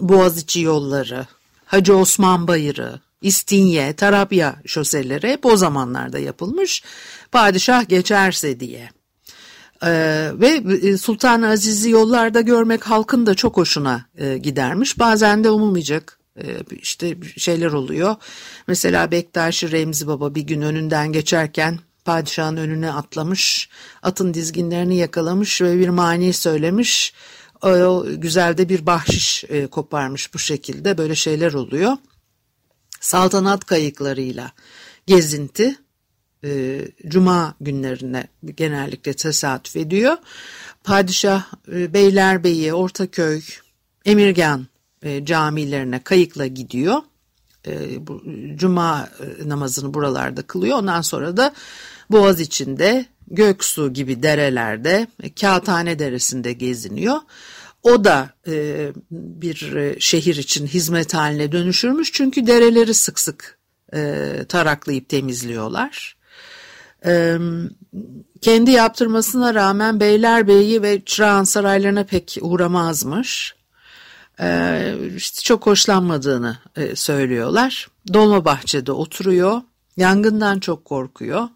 Boğaziçi 0.00 0.60
yolları, 0.60 1.26
Hacı 1.64 1.96
Osman 1.96 2.48
Bayırı, 2.48 3.00
İstinye, 3.20 3.92
Tarabya 3.92 4.56
şoseleri 4.66 5.38
o 5.42 5.56
zamanlarda 5.56 6.18
yapılmış. 6.18 6.82
Padişah 7.32 7.88
geçerse 7.88 8.60
diye. 8.60 8.90
Ee, 9.82 10.30
ve 10.34 10.48
e, 10.48 10.96
Sultan 10.96 11.42
Aziz'i 11.42 11.90
yollarda 11.90 12.40
görmek 12.40 12.84
halkın 12.84 13.26
da 13.26 13.34
çok 13.34 13.56
hoşuna 13.56 14.06
e, 14.18 14.38
gidermiş. 14.38 14.98
Bazen 14.98 15.44
de 15.44 15.50
umulmayacak 15.50 16.18
e, 16.36 16.44
işte 16.70 17.16
şeyler 17.36 17.72
oluyor. 17.72 18.16
Mesela 18.66 19.10
Bektaşi 19.10 19.72
Remzi 19.72 20.06
Baba 20.06 20.34
bir 20.34 20.42
gün 20.42 20.62
önünden 20.62 21.12
geçerken 21.12 21.78
padişahın 22.04 22.56
önüne 22.56 22.92
atlamış, 22.92 23.68
atın 24.02 24.34
dizginlerini 24.34 24.96
yakalamış 24.96 25.62
ve 25.62 25.78
bir 25.78 25.88
mani 25.88 26.32
söylemiş 26.32 27.14
o 27.62 28.06
güzel 28.16 28.58
de 28.58 28.68
bir 28.68 28.86
bahşiş 28.86 29.44
e, 29.48 29.66
koparmış 29.66 30.34
bu 30.34 30.38
şekilde 30.38 30.98
böyle 30.98 31.14
şeyler 31.14 31.52
oluyor. 31.52 31.96
Saltanat 33.00 33.64
kayıklarıyla 33.64 34.52
gezinti 35.06 35.76
e, 36.44 36.80
cuma 37.08 37.54
günlerine 37.60 38.28
genellikle 38.54 39.12
tesadüf 39.12 39.76
ediyor. 39.76 40.16
Padişah 40.84 41.46
e, 41.72 41.94
Beylerbeyi, 41.94 42.74
Ortaköy, 42.74 43.42
Emirgan 44.04 44.66
e, 45.02 45.24
camilerine 45.24 46.02
kayıkla 46.02 46.46
gidiyor. 46.46 47.02
E, 47.66 48.06
bu, 48.06 48.22
cuma 48.54 49.08
e, 49.20 49.48
namazını 49.48 49.94
buralarda 49.94 50.42
kılıyor. 50.42 50.78
Ondan 50.78 51.00
sonra 51.00 51.36
da 51.36 51.54
Boğaz 52.10 52.40
içinde 52.40 53.06
Göksu 53.30 53.92
gibi 53.92 54.22
derelerde 54.22 55.06
e, 55.22 55.34
Kağıthane 55.34 55.98
Deresi'nde 55.98 56.52
geziniyor. 56.52 57.16
O 57.82 58.04
da 58.04 58.30
e, 58.46 58.88
bir 59.10 59.72
e, 59.76 60.00
şehir 60.00 60.36
için 60.36 60.66
hizmet 60.66 61.14
haline 61.14 61.52
dönüşürmüş 61.52 62.12
çünkü 62.12 62.46
dereleri 62.46 62.94
sık 62.94 63.20
sık 63.20 63.58
e, 63.94 64.32
taraklayıp 64.48 65.08
temizliyorlar. 65.08 66.16
E, 67.06 67.38
kendi 68.40 68.70
yaptırmasına 68.70 69.54
rağmen 69.54 70.00
Beylerbeyi 70.00 70.82
ve 70.82 71.04
Çırağan 71.04 71.44
saraylarına 71.44 72.04
pek 72.04 72.38
uğramazmış. 72.40 73.54
E, 74.40 74.94
çok 75.42 75.66
hoşlanmadığını 75.66 76.58
e, 76.76 76.96
söylüyorlar. 76.96 77.88
Dolmabahçe'de 78.12 78.92
oturuyor. 78.92 79.62
Yangından 79.96 80.60
çok 80.60 80.84
korkuyor. 80.84 81.48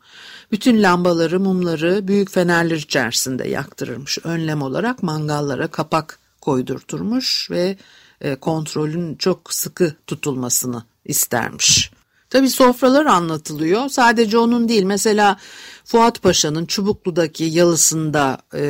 Bütün 0.53 0.83
lambaları, 0.83 1.41
mumları 1.41 2.09
büyük 2.09 2.31
fenerler 2.31 2.77
içerisinde 2.77 3.49
yaktırırmış. 3.49 4.19
Önlem 4.25 4.63
olarak 4.63 5.03
mangallara 5.03 5.69
kapak 5.69 6.19
koydurturmuş 6.41 7.51
ve 7.51 7.77
e, 8.21 8.35
kontrolün 8.35 9.15
çok 9.15 9.53
sıkı 9.53 9.95
tutulmasını 10.07 10.85
istermiş. 11.05 11.91
Tabi 12.31 12.51
sofralar 12.51 13.07
anlatılıyor. 13.07 13.89
Sadece 13.89 14.39
onun 14.39 14.69
değil. 14.69 14.83
Mesela 14.83 15.37
Fuat 15.85 16.23
Paşa'nın 16.23 16.67
Çubuklu'daki 16.67 17.45
yalısında 17.45 18.39
e, 18.55 18.61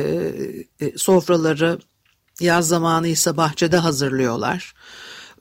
e, 0.79 0.97
sofraları 0.97 1.79
yaz 2.39 2.67
zamanı 2.67 3.07
ise 3.07 3.37
bahçede 3.37 3.77
hazırlıyorlar. 3.77 4.73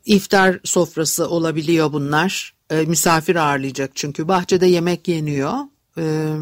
İftar 0.05 0.61
sofrası 0.65 1.29
olabiliyor 1.29 1.93
bunlar. 1.93 2.55
E, 2.71 2.77
misafir 2.77 3.37
ağırlayacak 3.37 3.91
çünkü 3.95 4.29
bahçede 4.29 4.67
yemek 4.67 5.09
yeniyor. 5.09 5.55
E, 5.99 6.35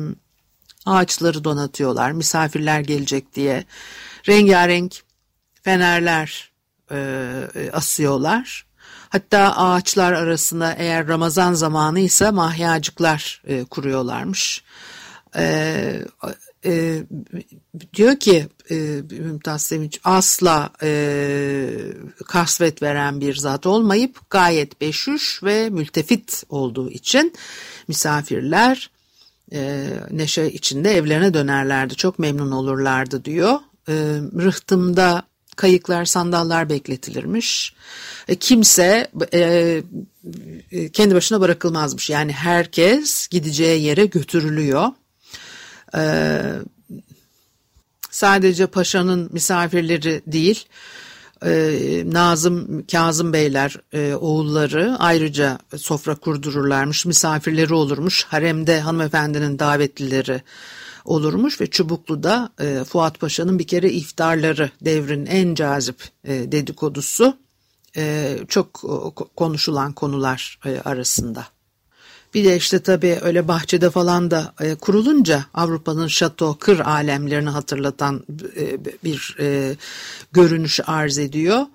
ağaçları 0.87 1.45
donatıyorlar 1.45 2.13
misafirler 2.13 2.81
gelecek 2.81 3.35
diye. 3.35 3.65
Rengarenk 4.29 5.03
fenerler 5.63 6.51
e, 6.91 7.71
asıyorlar. 7.73 8.67
Hatta 9.09 9.57
ağaçlar 9.57 10.13
arasında 10.13 10.73
eğer 10.73 11.09
Ramazan 11.09 11.55
zamanı 11.55 12.01
ise 12.01 12.31
mahyacıklar 12.31 13.43
e, 13.47 13.65
kuruyorlarmış. 13.65 14.65
E, 15.37 16.05
e, 16.65 17.03
diyor 17.95 18.17
ki 18.17 18.49
e, 18.71 18.75
Mümtaz 19.11 19.63
Sevinç 19.63 20.01
asla 20.05 20.71
e, 20.83 21.69
kasvet 22.27 22.83
veren 22.83 23.21
bir 23.21 23.35
zat 23.35 23.67
olmayıp 23.67 24.31
gayet 24.31 24.81
beşüş 24.81 25.43
ve 25.43 25.71
mültefit 25.71 26.45
olduğu 26.49 26.91
için 26.91 27.35
misafirler 27.89 28.91
e, 29.53 29.91
neşe 30.11 30.47
içinde 30.47 30.97
evlerine 30.97 31.35
dönerlerdi. 31.35 31.97
Çok 31.97 32.19
memnun 32.19 32.51
olurlardı 32.51 33.25
diyor. 33.25 33.59
E, 33.89 33.95
rıhtımda 34.39 35.23
kayıklar, 35.57 36.05
sandallar 36.05 36.69
bekletilirmiş. 36.69 37.75
E, 38.29 38.37
kimse 38.37 39.11
kendi 40.93 41.15
başına 41.15 41.41
bırakılmazmış. 41.41 42.11
Yani 42.11 42.33
herkes 42.33 43.29
gideceği 43.29 43.83
yere 43.83 44.07
götürülüyor. 44.07 44.89
Sadece 48.11 48.67
paşanın 48.67 49.29
misafirleri 49.33 50.23
değil, 50.27 50.65
e, 51.47 52.03
Nazım 52.07 52.87
Kazım 52.93 53.33
Beyler 53.33 53.77
e, 53.93 54.15
oğulları 54.15 54.97
ayrıca 54.99 55.59
sofra 55.77 56.15
kurdururlarmış, 56.15 57.07
misafirleri 57.07 57.75
olurmuş, 57.75 58.25
haremde 58.25 58.81
hanımefendinin 58.81 59.59
davetlileri 59.59 60.43
olurmuş 61.05 61.61
ve 61.61 61.67
Çubuklu'da 61.67 62.51
e, 62.61 62.85
Fuat 62.85 63.21
Paşa'nın 63.21 63.59
bir 63.59 63.67
kere 63.67 63.91
iftarları 63.91 64.71
devrin 64.81 65.27
en 65.27 65.55
cazip 65.55 66.05
e, 66.25 66.53
dedikodusu 66.53 67.37
e, 67.97 68.37
çok 68.49 68.83
konuşulan 69.37 69.93
konular 69.93 70.59
e, 70.67 70.81
arasında. 70.81 71.47
Bir 72.35 72.45
de 72.45 72.57
işte 72.57 72.79
tabii 72.79 73.19
öyle 73.23 73.49
bahçede 73.49 73.91
falan 73.91 74.31
da 74.31 74.55
e, 74.61 74.75
kurulunca 74.75 75.45
Avrupa'nın 75.55 76.07
şato, 76.07 76.57
kır 76.59 76.79
alemlerini 76.79 77.51
hatırlatan 77.51 78.25
e, 78.57 78.85
bir 79.05 79.37
e, 79.41 79.77
görünüş 80.33 80.81
arz 80.87 81.19
ediyor. 81.19 81.67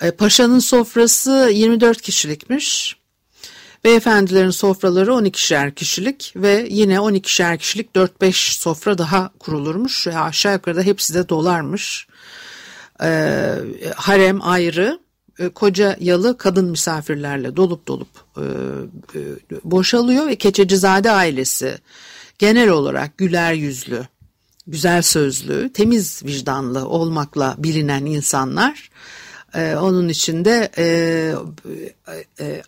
E, 0.00 0.10
Paşa'nın 0.10 0.58
sofrası 0.58 1.50
24 1.52 2.02
kişilikmiş. 2.02 2.96
Beyefendilerin 3.84 4.50
sofraları 4.50 5.10
12'şer 5.10 5.74
kişilik 5.74 6.32
ve 6.36 6.66
yine 6.70 6.94
12'şer 6.94 7.58
kişilik 7.58 7.94
4-5 7.94 8.58
sofra 8.58 8.98
daha 8.98 9.30
kurulurmuş. 9.38 10.06
aşağı 10.06 10.52
yukarıda 10.52 10.82
hepsi 10.82 11.14
de 11.14 11.28
dolarmış. 11.28 12.06
Ee, 13.02 13.54
harem 13.96 14.42
ayrı, 14.42 14.98
e, 15.38 15.48
koca 15.48 15.96
yalı 16.00 16.38
kadın 16.38 16.64
misafirlerle 16.64 17.56
dolup 17.56 17.88
dolup 17.88 18.08
e, 18.36 18.42
e, 19.14 19.20
boşalıyor 19.64 20.26
ve 20.26 20.36
Keçecizade 20.36 21.10
ailesi 21.10 21.78
genel 22.38 22.68
olarak 22.68 23.18
güler 23.18 23.52
yüzlü, 23.52 24.06
güzel 24.66 25.02
sözlü, 25.02 25.72
temiz 25.72 26.24
vicdanlı 26.24 26.88
olmakla 26.88 27.54
bilinen 27.58 28.04
insanlar 28.06 28.90
onun 29.56 30.08
için 30.08 30.44
de 30.44 30.70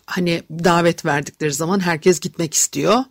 hani 0.05 0.43
davet 0.51 1.05
verdikleri 1.05 1.53
zaman 1.53 1.79
herkes 1.79 2.19
gitmek 2.19 2.53
istiyor 2.53 3.03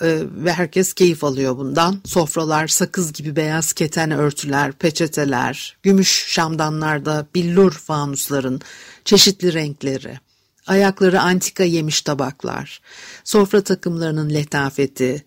e, 0.00 0.18
ve 0.30 0.52
herkes 0.52 0.92
keyif 0.92 1.24
alıyor 1.24 1.56
bundan. 1.56 2.00
Sofralar, 2.04 2.68
sakız 2.68 3.12
gibi 3.12 3.36
beyaz 3.36 3.72
keten 3.72 4.10
örtüler, 4.10 4.72
peçeteler, 4.72 5.76
gümüş 5.82 6.24
şamdanlarda 6.28 7.26
billur 7.34 7.72
fanusların 7.72 8.60
çeşitli 9.04 9.52
renkleri, 9.52 10.18
ayakları 10.66 11.20
antika 11.20 11.64
yemiş 11.64 12.02
tabaklar, 12.02 12.80
sofra 13.24 13.60
takımlarının 13.60 14.30
letafeti, 14.30 15.24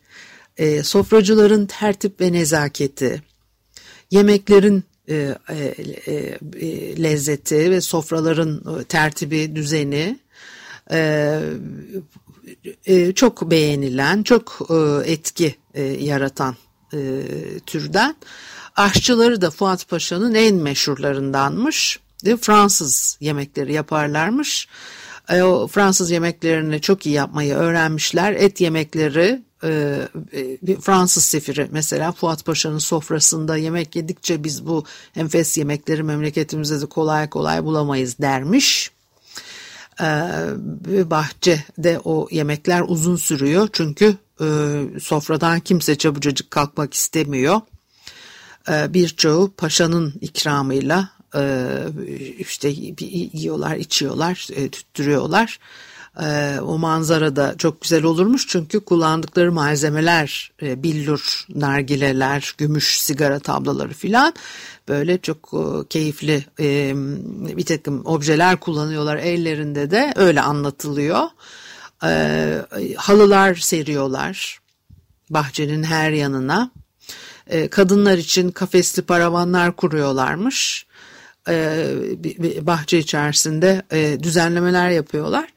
e, 0.57 0.83
sofracıların 0.83 1.65
tertip 1.65 2.21
ve 2.21 2.33
nezaketi, 2.33 3.21
yemeklerin 4.11 4.83
e, 5.09 5.35
e, 5.49 5.73
e, 6.59 7.03
lezzeti 7.03 7.71
ve 7.71 7.81
sofraların 7.81 8.83
tertibi, 8.83 9.55
düzeni 9.55 10.19
çok 13.15 13.51
beğenilen, 13.51 14.23
çok 14.23 14.69
etki 15.05 15.55
yaratan 15.99 16.55
türden. 17.65 18.15
Aşçıları 18.75 19.41
da 19.41 19.51
Fuat 19.51 19.89
Paşa'nın 19.89 20.33
en 20.33 20.55
meşhurlarındanmış. 20.55 21.99
Fransız 22.41 23.17
yemekleri 23.21 23.73
yaparlarmış. 23.73 24.67
Fransız 25.71 26.11
yemeklerini 26.11 26.81
çok 26.81 27.05
iyi 27.05 27.15
yapmayı 27.15 27.53
öğrenmişler. 27.53 28.33
Et 28.33 28.61
yemekleri 28.61 29.41
e, 29.63 29.99
Fransız 30.81 31.25
sefiri 31.25 31.67
mesela 31.71 32.11
Fuat 32.11 32.45
Paşa'nın 32.45 32.77
sofrasında 32.77 33.57
yemek 33.57 33.95
yedikçe 33.95 34.43
biz 34.43 34.67
bu 34.67 34.83
enfes 35.15 35.57
yemekleri 35.57 36.03
memleketimizde 36.03 36.81
de 36.81 36.85
kolay 36.85 37.29
kolay 37.29 37.63
bulamayız 37.63 38.17
dermiş. 38.17 38.91
Ee, 40.01 41.09
bahçede 41.09 41.99
o 42.03 42.27
yemekler 42.31 42.83
uzun 42.87 43.15
sürüyor 43.15 43.69
çünkü 43.73 44.17
e, 44.41 44.45
sofradan 44.99 45.59
kimse 45.59 45.97
çabucacık 45.97 46.51
kalkmak 46.51 46.93
istemiyor. 46.93 47.61
Ee, 48.69 48.93
birçoğu 48.93 49.51
paşanın 49.57 50.13
ikramıyla 50.21 51.09
e, 51.35 51.67
işte 52.39 52.69
yiyorlar, 53.33 53.75
içiyorlar, 53.75 54.47
e, 54.55 54.69
tüttürüyorlar. 54.69 55.59
E, 56.21 56.59
o 56.61 56.77
manzara 56.77 57.35
da 57.35 57.55
çok 57.57 57.81
güzel 57.81 58.03
olurmuş 58.03 58.47
çünkü 58.47 58.79
kullandıkları 58.79 59.51
malzemeler 59.51 60.51
e, 60.61 60.83
billur, 60.83 61.45
nargileler, 61.49 62.55
gümüş 62.57 63.01
sigara 63.01 63.39
tablaları 63.39 63.93
filan 63.93 64.33
böyle 64.87 65.17
çok 65.17 65.53
e, 65.53 65.87
keyifli 65.87 66.45
e, 66.59 66.93
bir 67.57 67.65
takım 67.65 68.05
objeler 68.05 68.59
kullanıyorlar 68.59 69.17
ellerinde 69.17 69.91
de 69.91 70.13
öyle 70.15 70.41
anlatılıyor. 70.41 71.23
E, 72.03 72.61
halılar 72.97 73.55
seriyorlar 73.55 74.59
bahçenin 75.29 75.83
her 75.83 76.11
yanına. 76.11 76.71
E, 77.47 77.67
kadınlar 77.67 78.17
için 78.17 78.51
kafesli 78.51 79.01
paravanlar 79.01 79.75
kuruyorlarmış. 79.75 80.85
E, 81.49 81.87
bahçe 82.61 82.97
içerisinde 82.97 83.81
e, 83.91 84.17
düzenlemeler 84.23 84.89
yapıyorlar 84.89 85.56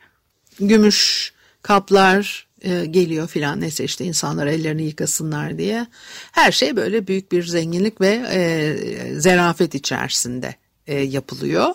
gümüş 0.60 1.32
kaplar, 1.62 2.46
e, 2.62 2.86
geliyor 2.86 3.28
filan 3.28 3.60
neyse 3.60 3.84
işte 3.84 4.04
insanlar 4.04 4.46
ellerini 4.46 4.82
yıkasınlar 4.82 5.58
diye. 5.58 5.86
Her 6.32 6.52
şey 6.52 6.76
böyle 6.76 7.06
büyük 7.06 7.32
bir 7.32 7.42
zenginlik 7.42 8.00
ve 8.00 8.22
e, 8.30 9.20
zerafet 9.20 9.74
içerisinde 9.74 10.54
e, 10.86 10.98
yapılıyor. 10.98 11.74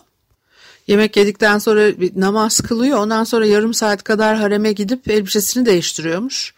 Yemek 0.88 1.18
yedikten 1.18 1.58
sonra 1.58 2.00
bir 2.00 2.12
namaz 2.16 2.62
kılıyor. 2.62 2.98
Ondan 2.98 3.24
sonra 3.24 3.46
yarım 3.46 3.74
saat 3.74 4.04
kadar 4.04 4.38
hareme 4.38 4.72
gidip 4.72 5.10
elbisesini 5.10 5.66
değiştiriyormuş. 5.66 6.54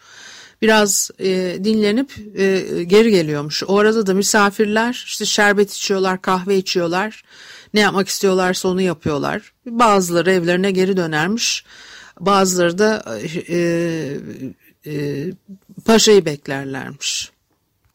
Biraz 0.62 1.10
e, 1.18 1.58
dinlenip 1.64 2.10
e, 2.36 2.84
geri 2.84 3.10
geliyormuş. 3.10 3.62
O 3.66 3.78
arada 3.78 4.06
da 4.06 4.14
misafirler 4.14 5.04
işte 5.06 5.24
şerbet 5.24 5.72
içiyorlar, 5.72 6.22
kahve 6.22 6.56
içiyorlar. 6.56 7.24
Ne 7.74 7.80
yapmak 7.80 8.08
istiyorlarsa 8.08 8.68
onu 8.68 8.80
yapıyorlar. 8.80 9.52
Bazıları 9.66 10.32
evlerine 10.32 10.70
geri 10.70 10.96
dönermiş. 10.96 11.64
Bazıları 12.20 12.78
da 12.78 13.18
e, 13.48 13.58
e, 14.86 15.24
paşayı 15.84 16.24
beklerlermiş. 16.24 17.30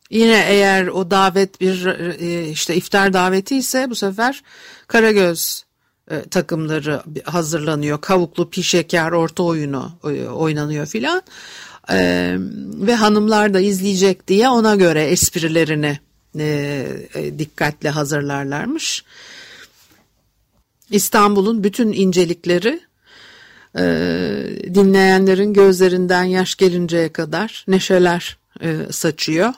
Yine 0.09 0.45
eğer 0.47 0.87
o 0.87 1.11
davet 1.11 1.61
bir 1.61 1.85
e, 2.19 2.49
işte 2.49 2.75
iftar 2.75 3.13
daveti 3.13 3.57
ise 3.57 3.89
bu 3.89 3.95
sefer 3.95 4.43
Karagöz 4.87 5.65
e, 6.11 6.21
takımları 6.21 7.03
hazırlanıyor. 7.23 8.01
Kavuklu 8.01 8.49
pişeker 8.49 9.11
orta 9.11 9.43
oyunu 9.43 9.91
e, 10.03 10.27
oynanıyor 10.27 10.85
filan. 10.85 11.21
E, 11.89 12.35
ve 12.75 12.95
hanımlar 12.95 13.53
da 13.53 13.59
izleyecek 13.59 14.27
diye 14.27 14.49
ona 14.49 14.75
göre 14.75 15.03
esprilerini 15.03 15.99
e, 16.39 16.87
e, 17.15 17.39
dikkatle 17.39 17.89
hazırlarlarmış. 17.89 19.03
İstanbul'un 20.89 21.63
bütün 21.63 21.91
incelikleri 21.93 22.81
e, 23.77 23.83
dinleyenlerin 24.73 25.53
gözlerinden 25.53 26.23
yaş 26.23 26.55
gelinceye 26.55 27.09
kadar 27.09 27.65
neşeler 27.67 28.37
e, 28.61 28.77
saçıyor. 28.91 29.53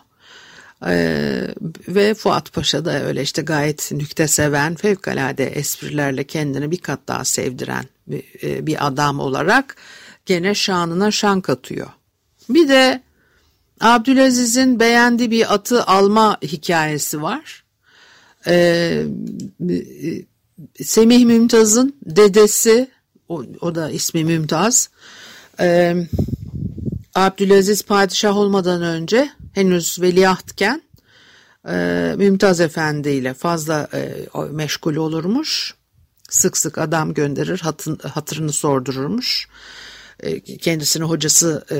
Ee, 0.85 1.47
ve 1.87 2.13
Fuat 2.13 2.53
Paşa 2.53 2.85
da 2.85 3.03
öyle 3.03 3.21
işte 3.21 3.41
gayet 3.41 3.91
nükte 3.91 4.27
seven, 4.27 4.75
fevkalade 4.75 5.45
esprilerle 5.47 6.23
kendini 6.23 6.71
bir 6.71 6.77
kat 6.77 6.99
daha 7.07 7.25
sevdiren 7.25 7.85
bir, 8.07 8.23
e, 8.43 8.67
bir 8.67 8.87
adam 8.87 9.19
olarak 9.19 9.75
gene 10.25 10.55
şanına 10.55 11.11
şan 11.11 11.41
katıyor. 11.41 11.87
Bir 12.49 12.67
de 12.67 13.01
Abdülaziz'in 13.81 14.79
beğendiği 14.79 15.31
bir 15.31 15.53
atı 15.53 15.83
alma 15.83 16.37
hikayesi 16.41 17.21
var. 17.21 17.63
Ee, 18.47 19.03
Semih 20.83 21.25
Mümtaz'ın 21.25 21.95
dedesi, 22.05 22.87
o, 23.29 23.43
o 23.61 23.75
da 23.75 23.89
ismi 23.89 24.23
Mümtaz, 24.23 24.89
ee, 25.59 25.95
Abdülaziz 27.15 27.83
padişah 27.83 28.37
olmadan 28.37 28.81
önce 28.81 29.29
henüz 29.53 30.01
veliahtken 30.01 30.81
e, 31.67 32.13
Mümtaz 32.17 32.59
Efendi 32.59 33.09
ile 33.09 33.33
fazla 33.33 33.87
e, 33.93 34.25
meşgul 34.51 34.95
olurmuş. 34.95 35.73
Sık 36.29 36.57
sık 36.57 36.77
adam 36.77 37.13
gönderir, 37.13 37.59
hatın, 37.59 37.97
hatırını 37.97 38.51
sordururmuş. 38.51 39.47
E, 40.19 40.39
kendisini 40.57 41.03
hocası 41.03 41.65
e, 41.71 41.77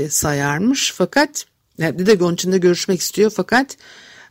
e, 0.00 0.08
sayarmış. 0.08 0.92
Fakat 0.96 1.44
bir 1.78 2.06
de 2.06 2.24
onun 2.24 2.34
için 2.34 2.52
de 2.52 2.58
görüşmek 2.58 3.00
istiyor. 3.00 3.32
Fakat 3.36 3.76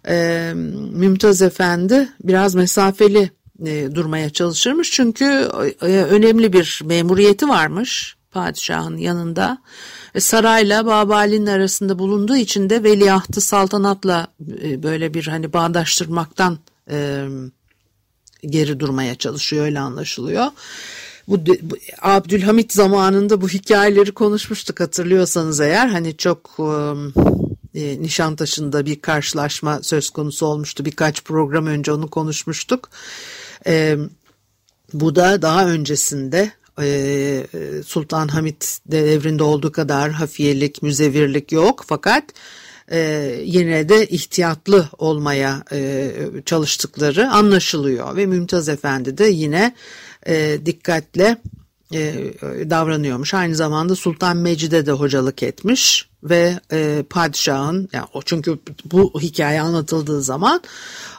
e, 0.08 0.52
Mümtaz 0.94 1.42
Efendi 1.42 2.10
biraz 2.24 2.56
mesafeli 2.56 3.32
e, 3.66 3.96
durmaya 3.96 4.30
çalışırmış. 4.30 4.92
Çünkü 4.92 5.26
e, 5.82 5.86
önemli 5.86 6.54
bir 6.54 6.82
memuriyeti 6.86 7.50
varmış 7.50 8.16
padişahın 8.32 8.98
yanında. 8.98 9.58
E, 10.16 10.20
sarayla 10.20 10.86
Babali'nin 10.86 11.46
arasında 11.46 12.00
bulunduğu 12.00 12.36
için 12.36 12.70
de 12.70 12.84
veliahtı 12.84 13.42
saltanatla 13.42 14.28
e, 14.64 14.84
böyle 14.84 15.14
bir 15.14 15.28
hani 15.28 15.54
bağdaştırmaktan 15.54 16.60
e, 16.92 17.28
geri 18.42 18.80
durmaya 18.80 19.16
çalışıyor 19.16 19.66
öyle 19.66 19.80
anlaşılıyor. 19.80 20.46
Bu, 21.28 21.46
bu 21.46 21.78
Abdülhamit 22.02 22.74
zamanında 22.74 23.42
bu 23.42 23.50
hikayeleri 23.50 24.12
konuşmuştuk 24.12 24.80
hatırlıyorsanız 24.80 25.60
eğer 25.60 25.88
hani 25.88 26.18
çok 26.18 26.58
e, 27.76 28.02
Nişantaşı'nda 28.02 28.86
bir 28.86 29.02
karşılaşma 29.02 29.80
söz 29.84 30.10
konusu 30.10 30.46
olmuştu 30.46 30.86
birkaç 30.86 31.24
program 31.24 31.68
önce 31.68 31.92
onu 31.92 32.08
konuşmuştuk. 32.10 32.90
E, 33.68 33.98
bu 34.94 35.16
da 35.16 35.42
daha 35.42 35.68
öncesinde 35.68 36.52
ee, 36.82 37.46
Sultan 37.86 38.28
Hamit 38.28 38.80
devrinde 38.86 39.44
olduğu 39.44 39.72
kadar 39.72 40.12
hafiyelik, 40.12 40.84
müzevirlik 40.84 41.52
yok. 41.52 41.84
Fakat 41.88 42.24
e, 42.92 43.00
yine 43.44 43.90
de 43.90 44.08
ihtiyatlı 44.08 44.90
olmaya 44.98 45.64
e, 45.72 46.12
çalıştıkları 46.46 47.30
anlaşılıyor. 47.30 48.16
Ve 48.16 48.26
Mümtaz 48.26 48.70
Efendi 48.70 49.18
de 49.18 49.26
yine 49.26 49.76
e, 50.28 50.58
dikkatle 50.66 51.38
e, 51.94 52.34
davranıyormuş. 52.70 53.34
Aynı 53.34 53.56
zamanda 53.56 53.96
Sultan 53.96 54.38
Mecid'e 54.38 54.86
de 54.86 54.92
hocalık 54.92 55.44
etmiş 55.44 56.10
ve 56.24 56.60
e, 56.72 57.04
padişahın 57.10 57.90
yani 57.94 58.06
o 58.14 58.22
çünkü 58.22 58.60
bu 58.86 59.22
hikaye 59.22 59.62
anlatıldığı 59.62 60.22
zaman 60.22 60.62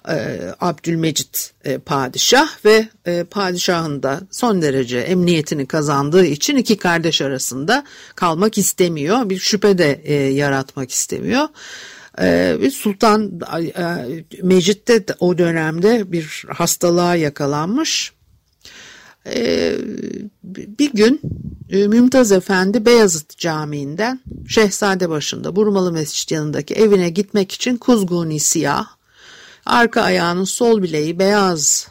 e, 0.09 0.39
Abdülmecit 0.61 1.53
e, 1.65 1.79
padişah 1.79 2.65
ve 2.65 2.89
e, 3.07 3.25
padişahın 3.25 4.03
da 4.03 4.21
son 4.31 4.63
derece 4.63 4.99
emniyetini 4.99 5.67
kazandığı 5.67 6.25
için 6.25 6.57
iki 6.57 6.77
kardeş 6.77 7.23
arasında 7.23 7.85
kalmak 8.15 8.59
istemiyor. 8.59 9.31
Bir 9.31 9.39
şüphe 9.39 9.79
de 9.79 10.01
e, 10.05 10.15
yaratmak 10.15 10.91
istemiyor. 10.91 11.49
Ee, 12.21 12.71
Sultan 12.73 13.41
e, 13.79 14.43
Mecit 14.43 14.89
de 14.89 15.05
o 15.21 15.39
dönemde 15.39 16.13
bir 16.13 16.45
hastalığa 16.49 17.17
yakalanmış 17.17 18.13
ee, 19.27 19.77
bir 20.45 20.93
gün 20.93 21.21
e, 21.71 21.87
Mümtaz 21.87 22.33
Efendi 22.33 22.87
Beyazıt 22.87 23.39
Camii'nden 23.39 24.21
Şehzade 24.49 25.11
başında 25.11 25.57
Burmalı 25.57 25.93
Mescid 25.93 26.31
yanındaki 26.31 26.75
evine 26.75 27.11
gitmek 27.11 27.53
için 27.53 27.77
kuzguni 27.77 28.41
siyah, 28.41 28.87
arka 29.67 30.03
ayağının 30.03 30.45
sol 30.45 30.83
bileği 30.83 31.19
beyaz 31.19 31.89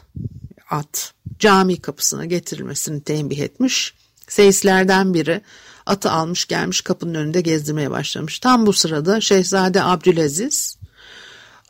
at 0.70 1.12
cami 1.38 1.80
kapısına 1.80 2.24
getirilmesini 2.24 3.00
tembih 3.00 3.38
etmiş. 3.38 3.94
Seyislerden 4.28 5.14
biri 5.14 5.40
atı 5.86 6.10
almış 6.10 6.46
gelmiş 6.46 6.80
kapının 6.80 7.14
önünde 7.14 7.40
gezdirmeye 7.40 7.90
başlamış. 7.90 8.38
Tam 8.38 8.66
bu 8.66 8.72
sırada 8.72 9.20
Şehzade 9.20 9.82
Abdülaziz 9.82 10.78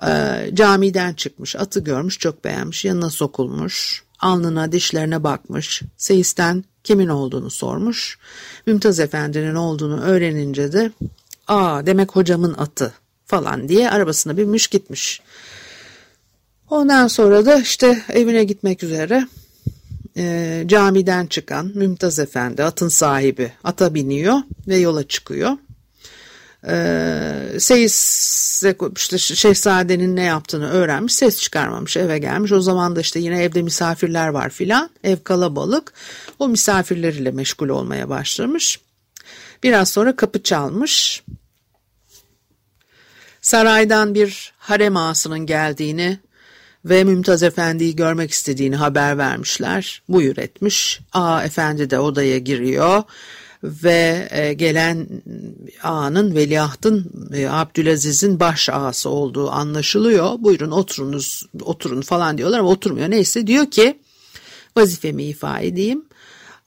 e, 0.06 0.50
camiden 0.54 1.14
çıkmış 1.14 1.56
atı 1.56 1.80
görmüş 1.80 2.18
çok 2.18 2.44
beğenmiş 2.44 2.84
yanına 2.84 3.10
sokulmuş 3.10 4.04
alnına 4.20 4.72
dişlerine 4.72 5.24
bakmış, 5.24 5.82
seyisten 5.96 6.64
kimin 6.84 7.08
olduğunu 7.08 7.50
sormuş. 7.50 8.18
Mümtaz 8.66 9.00
Efendi'nin 9.00 9.54
olduğunu 9.54 10.00
öğrenince 10.00 10.72
de 10.72 10.92
aa 11.48 11.86
demek 11.86 12.16
hocamın 12.16 12.54
atı 12.54 12.92
falan 13.26 13.68
diye 13.68 13.90
arabasına 13.90 14.36
binmiş 14.36 14.68
gitmiş. 14.68 15.22
Ondan 16.70 17.06
sonra 17.06 17.46
da 17.46 17.60
işte 17.60 18.02
evine 18.08 18.44
gitmek 18.44 18.82
üzere 18.82 19.26
e, 20.16 20.64
camiden 20.66 21.26
çıkan 21.26 21.72
Mümtaz 21.74 22.18
Efendi 22.18 22.64
atın 22.64 22.88
sahibi 22.88 23.52
ata 23.64 23.94
biniyor 23.94 24.38
ve 24.68 24.76
yola 24.76 25.08
çıkıyor. 25.08 25.50
Ee, 26.68 27.56
Seyis 27.58 28.64
işte 28.96 29.18
şehzadenin 29.18 30.16
ne 30.16 30.22
yaptığını 30.22 30.70
öğrenmiş 30.70 31.14
ses 31.14 31.40
çıkarmamış 31.40 31.96
eve 31.96 32.18
gelmiş. 32.18 32.52
O 32.52 32.60
zaman 32.60 32.96
da 32.96 33.00
işte 33.00 33.20
yine 33.20 33.42
evde 33.42 33.62
misafirler 33.62 34.28
var 34.28 34.50
filan 34.50 34.90
ev 35.04 35.16
kalabalık. 35.24 35.92
O 36.38 36.48
misafirleriyle 36.48 37.30
meşgul 37.30 37.68
olmaya 37.68 38.08
başlamış. 38.08 38.80
Biraz 39.62 39.88
sonra 39.88 40.16
kapı 40.16 40.42
çalmış. 40.42 41.22
Saraydan 43.40 44.14
bir 44.14 44.52
harem 44.58 44.96
ağasının 44.96 45.46
geldiğini 45.46 46.18
ve 46.84 47.04
Mümtaz 47.04 47.42
Efendi'yi 47.42 47.96
görmek 47.96 48.30
istediğini 48.30 48.76
haber 48.76 49.18
vermişler. 49.18 50.02
Buyur 50.08 50.36
etmiş. 50.36 51.00
Aa 51.12 51.44
efendi 51.44 51.90
de 51.90 51.98
odaya 51.98 52.38
giriyor 52.38 53.02
ve 53.64 54.28
e, 54.30 54.52
gelen 54.52 55.08
ağanın 55.82 56.34
veliahtın 56.34 57.12
e, 57.34 57.48
Abdülaziz'in 57.48 58.40
baş 58.40 58.68
ağası 58.68 59.08
olduğu 59.08 59.50
anlaşılıyor. 59.50 60.32
Buyurun 60.38 60.70
oturunuz 60.70 61.46
oturun 61.62 62.00
falan 62.00 62.38
diyorlar 62.38 62.58
ama 62.58 62.68
oturmuyor. 62.68 63.10
Neyse 63.10 63.46
diyor 63.46 63.70
ki 63.70 63.98
vazifemi 64.76 65.24
ifa 65.24 65.60
edeyim. 65.60 66.04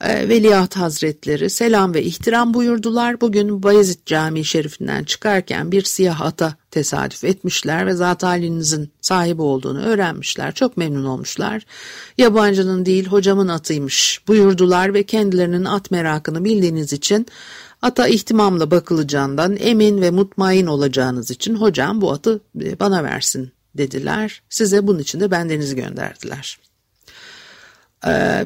E, 0.04 0.30
Veliaht 0.30 0.76
Hazretleri 0.76 1.50
selam 1.50 1.94
ve 1.94 2.04
ihtiram 2.04 2.54
buyurdular. 2.54 3.22
Bugün 3.22 3.64
Bayezid 3.64 4.00
Camii 4.06 4.46
Şerifinden 4.46 5.04
çıkarken 5.04 5.72
bir 5.72 5.84
siyah 5.84 6.22
ata 6.22 6.56
tesadüf 6.72 7.24
etmişler 7.24 7.88
ve 7.88 7.94
zat 7.94 8.24
halinizin 8.24 8.92
sahibi 9.02 9.42
olduğunu 9.42 9.82
öğrenmişler. 9.82 10.54
Çok 10.54 10.78
memnun 10.78 11.06
olmuşlar. 11.06 11.66
Yabancının 12.18 12.86
değil 12.86 13.06
hocamın 13.06 13.48
atıymış 13.48 14.22
buyurdular 14.28 14.94
ve 14.94 15.04
kendilerinin 15.04 15.66
at 15.66 15.92
merakını 15.92 16.44
bildiğiniz 16.44 16.94
için 16.94 17.28
Ata 17.82 18.08
ihtimamla 18.08 18.72
bakılacağından 18.72 19.58
emin 19.60 20.02
ve 20.02 20.12
mutmain 20.12 20.66
olacağınız 20.66 21.32
için 21.32 21.56
hocam 21.56 22.02
bu 22.02 22.12
atı 22.12 22.42
e, 22.62 22.80
bana 22.80 23.04
versin 23.04 23.52
dediler. 23.78 24.42
Size 24.50 24.88
bunun 24.88 25.00
için 25.00 25.20
de 25.20 25.32
bendenizi 25.32 25.76
gönderdiler. 25.76 26.58
Ee, 28.08 28.46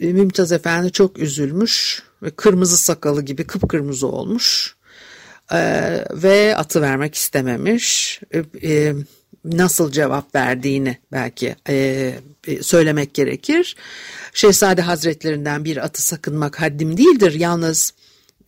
Mümtaz 0.00 0.52
Efendi 0.52 0.92
çok 0.92 1.18
üzülmüş 1.18 2.02
ve 2.22 2.30
kırmızı 2.30 2.76
sakalı 2.76 3.22
gibi 3.22 3.44
kıpkırmızı 3.44 4.06
olmuş 4.06 4.76
ee, 5.52 6.04
ve 6.12 6.56
atı 6.56 6.82
vermek 6.82 7.14
istememiş. 7.14 8.20
Ee, 8.62 8.94
nasıl 9.44 9.92
cevap 9.92 10.34
verdiğini 10.34 10.98
belki 11.12 11.56
e, 11.68 12.14
söylemek 12.62 13.14
gerekir. 13.14 13.76
Şehzade 14.32 14.82
Hazretlerinden 14.82 15.64
bir 15.64 15.76
atı 15.76 16.02
sakınmak 16.02 16.60
haddim 16.60 16.96
değildir. 16.96 17.34
Yalnız 17.34 17.92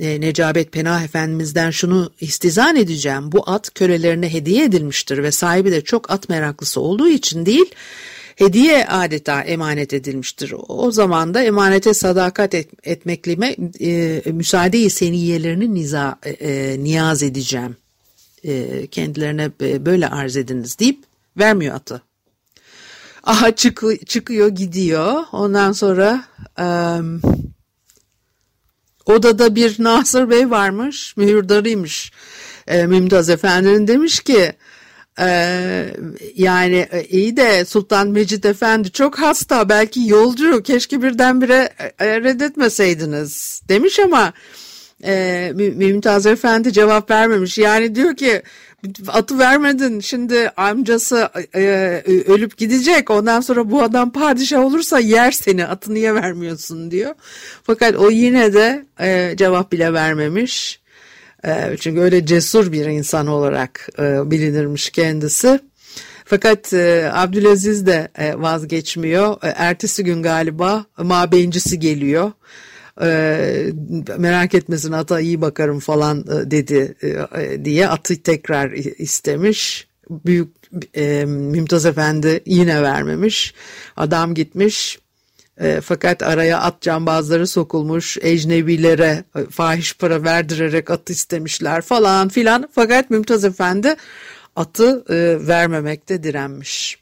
e, 0.00 0.20
Necabet 0.20 0.72
Penah 0.72 1.04
Efendimiz'den 1.04 1.70
şunu 1.70 2.12
istizan 2.20 2.76
edeceğim. 2.76 3.32
Bu 3.32 3.50
at 3.50 3.74
kölelerine 3.74 4.32
hediye 4.32 4.64
edilmiştir 4.64 5.22
ve 5.22 5.32
sahibi 5.32 5.72
de 5.72 5.80
çok 5.80 6.10
at 6.10 6.28
meraklısı 6.28 6.80
olduğu 6.80 7.08
için 7.08 7.46
değil, 7.46 7.74
hediye 8.42 8.86
adeta 8.86 9.42
emanet 9.42 9.92
edilmiştir. 9.92 10.54
O 10.68 10.90
zaman 10.90 11.34
da 11.34 11.42
emanete 11.42 11.94
sadakat 11.94 12.54
et, 12.54 12.70
etmekle 12.84 13.56
e, 13.80 14.22
müsaade-i 14.30 14.90
seniyelerini 14.90 15.74
niza, 15.74 16.18
e, 16.22 16.30
e, 16.30 16.84
niyaz 16.84 17.22
edeceğim. 17.22 17.76
E, 18.44 18.86
kendilerine 18.86 19.50
e, 19.60 19.86
böyle 19.86 20.08
arz 20.08 20.36
ediniz 20.36 20.78
deyip 20.78 20.98
vermiyor 21.38 21.74
atı. 21.74 22.02
Aha 23.24 23.56
çık, 23.56 23.82
çıkıyor 24.06 24.48
gidiyor. 24.48 25.24
Ondan 25.32 25.72
sonra 25.72 26.24
e, 26.58 26.66
odada 29.06 29.54
bir 29.54 29.76
Nasır 29.78 30.30
Bey 30.30 30.50
varmış. 30.50 31.16
Mühürdarıymış. 31.16 32.12
E, 32.66 32.86
Mümtaz 32.86 33.30
Efendi'nin 33.30 33.88
demiş 33.88 34.20
ki 34.20 34.52
ee, 35.20 35.86
yani 36.36 36.88
e, 36.92 37.04
iyi 37.04 37.36
de 37.36 37.64
Sultan 37.64 38.08
Mecid 38.08 38.44
Efendi 38.44 38.90
çok 38.90 39.18
hasta. 39.18 39.68
Belki 39.68 40.08
yolcu. 40.08 40.62
Keşke 40.62 41.02
birdenbire 41.02 41.70
e, 41.98 42.20
reddetmeseydiniz 42.20 43.62
demiş 43.68 43.98
ama 44.00 44.32
e, 45.04 45.52
Mümtaz 45.54 46.26
Efendi 46.26 46.72
cevap 46.72 47.10
vermemiş. 47.10 47.58
Yani 47.58 47.94
diyor 47.94 48.16
ki 48.16 48.42
atı 49.08 49.38
vermedin 49.38 50.00
şimdi 50.00 50.50
amcası 50.56 51.30
e, 51.54 51.62
ölüp 52.26 52.56
gidecek. 52.56 53.10
Ondan 53.10 53.40
sonra 53.40 53.70
bu 53.70 53.82
adam 53.82 54.12
padişah 54.12 54.64
olursa 54.64 54.98
yer 54.98 55.32
seni 55.32 55.66
atı 55.66 55.94
niye 55.94 56.14
vermiyorsun 56.14 56.90
diyor. 56.90 57.14
Fakat 57.62 57.96
o 57.96 58.10
yine 58.10 58.52
de 58.52 58.86
e, 59.00 59.34
cevap 59.36 59.72
bile 59.72 59.92
vermemiş 59.92 60.81
ee, 61.46 61.76
çünkü 61.80 62.00
öyle 62.00 62.26
cesur 62.26 62.72
bir 62.72 62.86
insan 62.86 63.26
olarak 63.26 63.88
e, 63.98 64.30
bilinirmiş 64.30 64.90
kendisi. 64.90 65.60
Fakat 66.24 66.72
e, 66.72 67.10
Abdülaziz 67.12 67.86
de 67.86 68.08
e, 68.18 68.34
vazgeçmiyor. 68.38 69.36
Ertesi 69.42 70.04
gün 70.04 70.22
galiba 70.22 70.84
mabeyincisi 70.98 71.78
geliyor. 71.78 72.32
Merak 74.18 74.54
etmesin 74.54 74.92
ata 74.92 75.20
iyi 75.20 75.40
bakarım 75.40 75.78
falan 75.78 76.26
dedi 76.50 76.94
diye 77.64 77.88
atı 77.88 78.22
tekrar 78.22 78.70
istemiş. 78.98 79.88
Büyük 80.10 80.48
Mümtaz 81.26 81.86
Efendi 81.86 82.40
yine 82.46 82.82
vermemiş. 82.82 83.54
Adam 83.96 84.34
gitmiş 84.34 84.98
e, 85.60 85.80
fakat 85.80 86.22
araya 86.22 86.60
at 86.60 86.80
cambazları 86.80 87.46
sokulmuş, 87.46 88.18
ecnebilere 88.20 89.24
e, 89.36 89.44
fahiş 89.50 89.96
para 89.96 90.24
verdirerek 90.24 90.90
at 90.90 91.10
istemişler 91.10 91.82
falan 91.82 92.28
filan. 92.28 92.68
Fakat 92.72 93.10
Mümtaz 93.10 93.44
Efendi 93.44 93.96
atı 94.56 95.04
e, 95.08 95.46
vermemekte 95.48 96.22
direnmiş. 96.22 96.98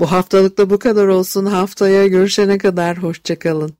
Bu 0.00 0.12
haftalıkta 0.12 0.70
bu 0.70 0.78
kadar 0.78 1.06
olsun. 1.06 1.46
Haftaya 1.46 2.06
görüşene 2.06 2.58
kadar 2.58 2.98
hoşçakalın. 2.98 3.79